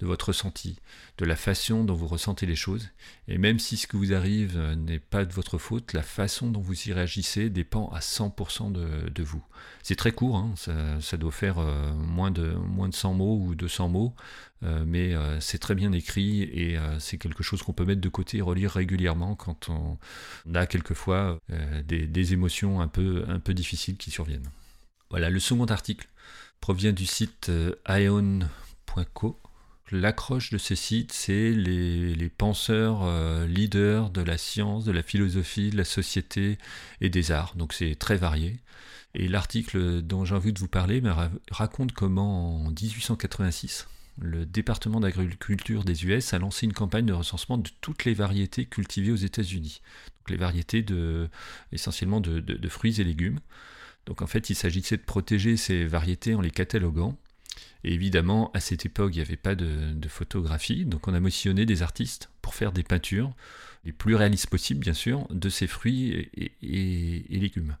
de 0.00 0.06
votre 0.06 0.28
ressenti, 0.28 0.76
de 1.18 1.24
la 1.24 1.36
façon 1.36 1.84
dont 1.84 1.94
vous 1.94 2.06
ressentez 2.06 2.46
les 2.46 2.56
choses. 2.56 2.88
Et 3.28 3.38
même 3.38 3.58
si 3.58 3.76
ce 3.76 3.86
qui 3.86 3.96
vous 3.96 4.12
arrive 4.12 4.58
n'est 4.76 4.98
pas 4.98 5.24
de 5.24 5.32
votre 5.32 5.58
faute, 5.58 5.92
la 5.92 6.02
façon 6.02 6.50
dont 6.50 6.60
vous 6.60 6.88
y 6.88 6.92
réagissez 6.92 7.50
dépend 7.50 7.88
à 7.90 8.00
100% 8.00 8.72
de, 8.72 9.22
vous. 9.22 9.44
C'est 9.82 9.96
très 9.96 10.12
court, 10.12 10.36
hein, 10.36 10.54
ça, 11.00 11.16
doit 11.16 11.30
faire 11.30 11.58
euh, 11.58 11.92
moins, 11.92 12.30
de, 12.30 12.54
moins 12.54 12.88
de 12.88 12.94
100 12.94 13.14
mots 13.14 13.38
ou 13.38 13.54
200 13.54 13.88
mots, 13.88 14.14
euh, 14.62 14.84
mais 14.86 15.14
c'est 15.40 15.58
très 15.58 15.74
bien 15.74 15.92
écrit 15.92 16.42
et 16.42 16.78
c'est 16.98 17.18
quelque 17.18 17.42
chose 17.42 17.62
qu'on 17.62 17.72
peut 17.72 17.84
mettre 17.84 18.00
de 18.00 18.08
côté 18.08 18.38
et 18.38 18.42
relire 18.42 18.72
régulièrement 18.72 19.34
quand 19.34 19.68
on 19.68 19.98
a 20.54 20.66
quelquefois 20.66 21.38
des, 21.84 22.32
émotions 22.32 22.80
un 22.80 22.88
peu 22.88 23.24
un 23.28 23.40
peu 23.40 23.54
difficiles 23.54 23.96
qui 23.96 24.10
surviennent. 24.10 24.48
Voilà, 25.10 25.28
le 25.28 25.40
second 25.40 25.66
article 25.66 26.08
provient 26.60 26.92
du 26.92 27.06
site 27.06 27.48
euh, 27.48 27.74
aeon.co. 27.88 29.40
L'accroche 29.92 30.50
de 30.50 30.58
ce 30.58 30.76
site, 30.76 31.12
c'est 31.12 31.50
les, 31.50 32.28
penseurs 32.28 33.02
euh, 33.02 33.46
leaders 33.46 34.10
de 34.10 34.20
la 34.20 34.38
science, 34.38 34.84
de 34.84 34.92
la 34.92 35.02
philosophie, 35.02 35.70
de 35.70 35.76
la 35.76 35.84
société 35.84 36.58
et 37.00 37.10
des 37.10 37.32
arts. 37.32 37.54
Donc 37.56 37.72
c'est 37.72 37.96
très 37.96 38.16
varié. 38.16 38.60
Et 39.14 39.26
l'article 39.26 40.02
dont 40.02 40.24
j'ai 40.24 40.36
envie 40.36 40.52
de 40.52 40.60
vous 40.60 40.68
parler 40.68 41.02
raconte 41.50 41.92
comment 41.92 42.66
en 42.66 42.70
1886, 42.70 43.88
le 44.20 44.46
département 44.46 45.00
d'agriculture 45.00 45.82
des 45.82 46.04
US 46.04 46.34
a 46.34 46.38
lancé 46.38 46.66
une 46.66 46.72
campagne 46.72 47.06
de 47.06 47.12
recensement 47.12 47.58
de 47.58 47.68
toutes 47.80 48.04
les 48.04 48.14
variétés 48.14 48.66
cultivées 48.66 49.10
aux 49.10 49.16
États-Unis. 49.16 49.80
Donc 50.18 50.30
les 50.30 50.36
variétés 50.36 50.84
essentiellement 51.72 52.20
de, 52.20 52.68
fruits 52.68 53.00
et 53.00 53.04
légumes. 53.04 53.40
Donc 54.06 54.22
en 54.22 54.26
fait, 54.28 54.50
il 54.50 54.54
s'agissait 54.54 54.96
de 54.96 55.02
protéger 55.02 55.56
ces 55.56 55.84
variétés 55.84 56.34
en 56.36 56.40
les 56.40 56.50
cataloguant. 56.50 57.18
Évidemment, 57.84 58.50
à 58.52 58.60
cette 58.60 58.84
époque, 58.84 59.12
il 59.14 59.18
n'y 59.18 59.22
avait 59.22 59.36
pas 59.36 59.54
de, 59.54 60.08
photographie, 60.08 60.84
donc 60.84 61.08
on 61.08 61.14
a 61.14 61.20
motionné 61.20 61.66
des 61.66 61.82
artistes 61.82 62.30
pour 62.42 62.54
faire 62.54 62.72
des 62.72 62.82
peintures, 62.82 63.32
les 63.84 63.92
plus 63.92 64.14
réalistes 64.14 64.48
possibles 64.48 64.80
bien 64.80 64.92
sûr, 64.92 65.26
de 65.30 65.48
ces 65.48 65.66
fruits 65.66 66.30
et 66.34 67.38
légumes. 67.38 67.76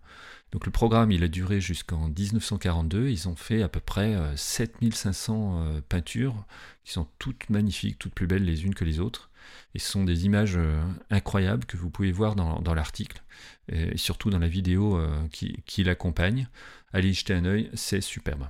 Donc 0.52 0.66
le 0.66 0.72
programme, 0.72 1.12
il 1.12 1.22
a 1.22 1.28
duré 1.28 1.60
jusqu'en 1.60 2.08
1942. 2.08 3.08
Ils 3.08 3.28
ont 3.28 3.36
fait 3.36 3.62
à 3.62 3.68
peu 3.68 3.80
près 3.80 4.16
7500 4.36 5.34
euh, 5.34 5.62
euh, 5.62 5.80
peintures 5.88 6.44
qui 6.84 6.92
sont 6.92 7.06
toutes 7.18 7.48
magnifiques, 7.50 7.98
toutes 7.98 8.14
plus 8.14 8.26
belles 8.26 8.44
les 8.44 8.64
unes 8.64 8.74
que 8.74 8.84
les 8.84 8.98
autres. 8.98 9.30
Et 9.74 9.78
ce 9.78 9.90
sont 9.90 10.04
des 10.04 10.26
images 10.26 10.56
euh, 10.56 10.82
incroyables 11.10 11.64
que 11.66 11.76
vous 11.76 11.90
pouvez 11.90 12.12
voir 12.12 12.34
dans, 12.34 12.74
l'article 12.74 13.22
et 13.68 13.96
surtout 13.96 14.30
dans 14.30 14.38
la 14.38 14.48
vidéo 14.48 15.00
qui, 15.32 15.62
qui 15.64 15.84
l'accompagne. 15.84 16.48
Allez 16.92 17.10
y 17.10 17.14
jeter 17.14 17.34
un 17.34 17.44
œil, 17.44 17.70
c'est 17.74 18.00
superbe. 18.00 18.48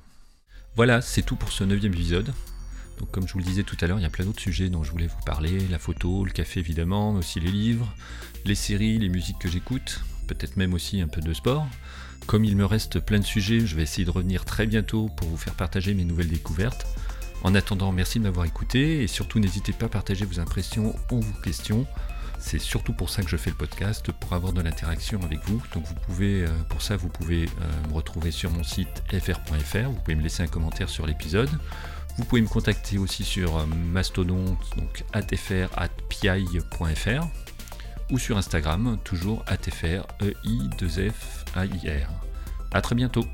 Voilà, 0.76 1.00
c'est 1.00 1.22
tout 1.22 1.36
pour 1.36 1.52
ce 1.52 1.64
neuvième 1.64 1.92
épisode. 1.92 2.32
Donc 2.98 3.10
comme 3.10 3.26
je 3.26 3.32
vous 3.32 3.38
le 3.38 3.44
disais 3.44 3.62
tout 3.62 3.76
à 3.80 3.86
l'heure, 3.86 3.98
il 3.98 4.02
y 4.02 4.06
a 4.06 4.10
plein 4.10 4.24
d'autres 4.24 4.40
sujets 4.40 4.68
dont 4.68 4.84
je 4.84 4.90
voulais 4.90 5.06
vous 5.06 5.24
parler, 5.24 5.58
la 5.68 5.78
photo, 5.78 6.24
le 6.24 6.30
café 6.30 6.60
évidemment, 6.60 7.12
mais 7.12 7.20
aussi 7.20 7.40
les 7.40 7.50
livres, 7.50 7.92
les 8.44 8.54
séries, 8.54 8.98
les 8.98 9.08
musiques 9.08 9.38
que 9.38 9.48
j'écoute 9.48 10.02
peut-être 10.34 10.56
même 10.56 10.74
aussi 10.74 11.00
un 11.00 11.08
peu 11.08 11.20
de 11.20 11.34
sport. 11.34 11.66
Comme 12.26 12.44
il 12.44 12.56
me 12.56 12.64
reste 12.64 13.00
plein 13.00 13.18
de 13.18 13.24
sujets, 13.24 13.66
je 13.66 13.74
vais 13.74 13.82
essayer 13.82 14.04
de 14.04 14.10
revenir 14.10 14.44
très 14.44 14.66
bientôt 14.66 15.08
pour 15.16 15.28
vous 15.28 15.36
faire 15.36 15.54
partager 15.54 15.92
mes 15.92 16.04
nouvelles 16.04 16.28
découvertes. 16.28 16.86
En 17.42 17.54
attendant, 17.54 17.90
merci 17.90 18.18
de 18.18 18.24
m'avoir 18.24 18.46
écouté 18.46 19.02
et 19.02 19.06
surtout 19.08 19.40
n'hésitez 19.40 19.72
pas 19.72 19.86
à 19.86 19.88
partager 19.88 20.24
vos 20.24 20.38
impressions 20.38 20.94
ou 21.10 21.20
vos 21.20 21.40
questions. 21.42 21.86
C'est 22.40 22.58
surtout 22.58 22.94
pour 22.94 23.10
ça 23.10 23.22
que 23.22 23.28
je 23.28 23.36
fais 23.36 23.50
le 23.50 23.56
podcast, 23.56 24.10
pour 24.12 24.32
avoir 24.32 24.54
de 24.54 24.62
l'interaction 24.62 25.20
avec 25.22 25.38
vous. 25.44 25.62
Donc 25.74 25.84
vous 25.84 25.94
pouvez, 25.94 26.44
euh, 26.44 26.48
pour 26.70 26.80
ça, 26.82 26.96
vous 26.96 27.08
pouvez 27.08 27.44
euh, 27.44 27.88
me 27.88 27.94
retrouver 27.94 28.30
sur 28.30 28.50
mon 28.50 28.64
site 28.64 29.04
fr.fr. 29.12 29.90
Vous 29.90 30.00
pouvez 30.00 30.14
me 30.16 30.22
laisser 30.22 30.42
un 30.42 30.46
commentaire 30.46 30.88
sur 30.88 31.06
l'épisode. 31.06 31.50
Vous 32.16 32.24
pouvez 32.24 32.40
me 32.40 32.48
contacter 32.48 32.96
aussi 32.98 33.24
sur 33.24 33.58
euh, 33.58 33.66
Mastodon, 33.66 34.56
donc 34.76 35.04
atfr@pi.fr 35.12 35.68
ou 38.10 38.18
sur 38.18 38.36
Instagram, 38.36 38.98
toujours 39.04 39.44
ATFR, 39.46 40.06
E-I-2-F-A-I-R. 40.20 42.08
A 42.72 42.80
très 42.80 42.94
bientôt 42.94 43.24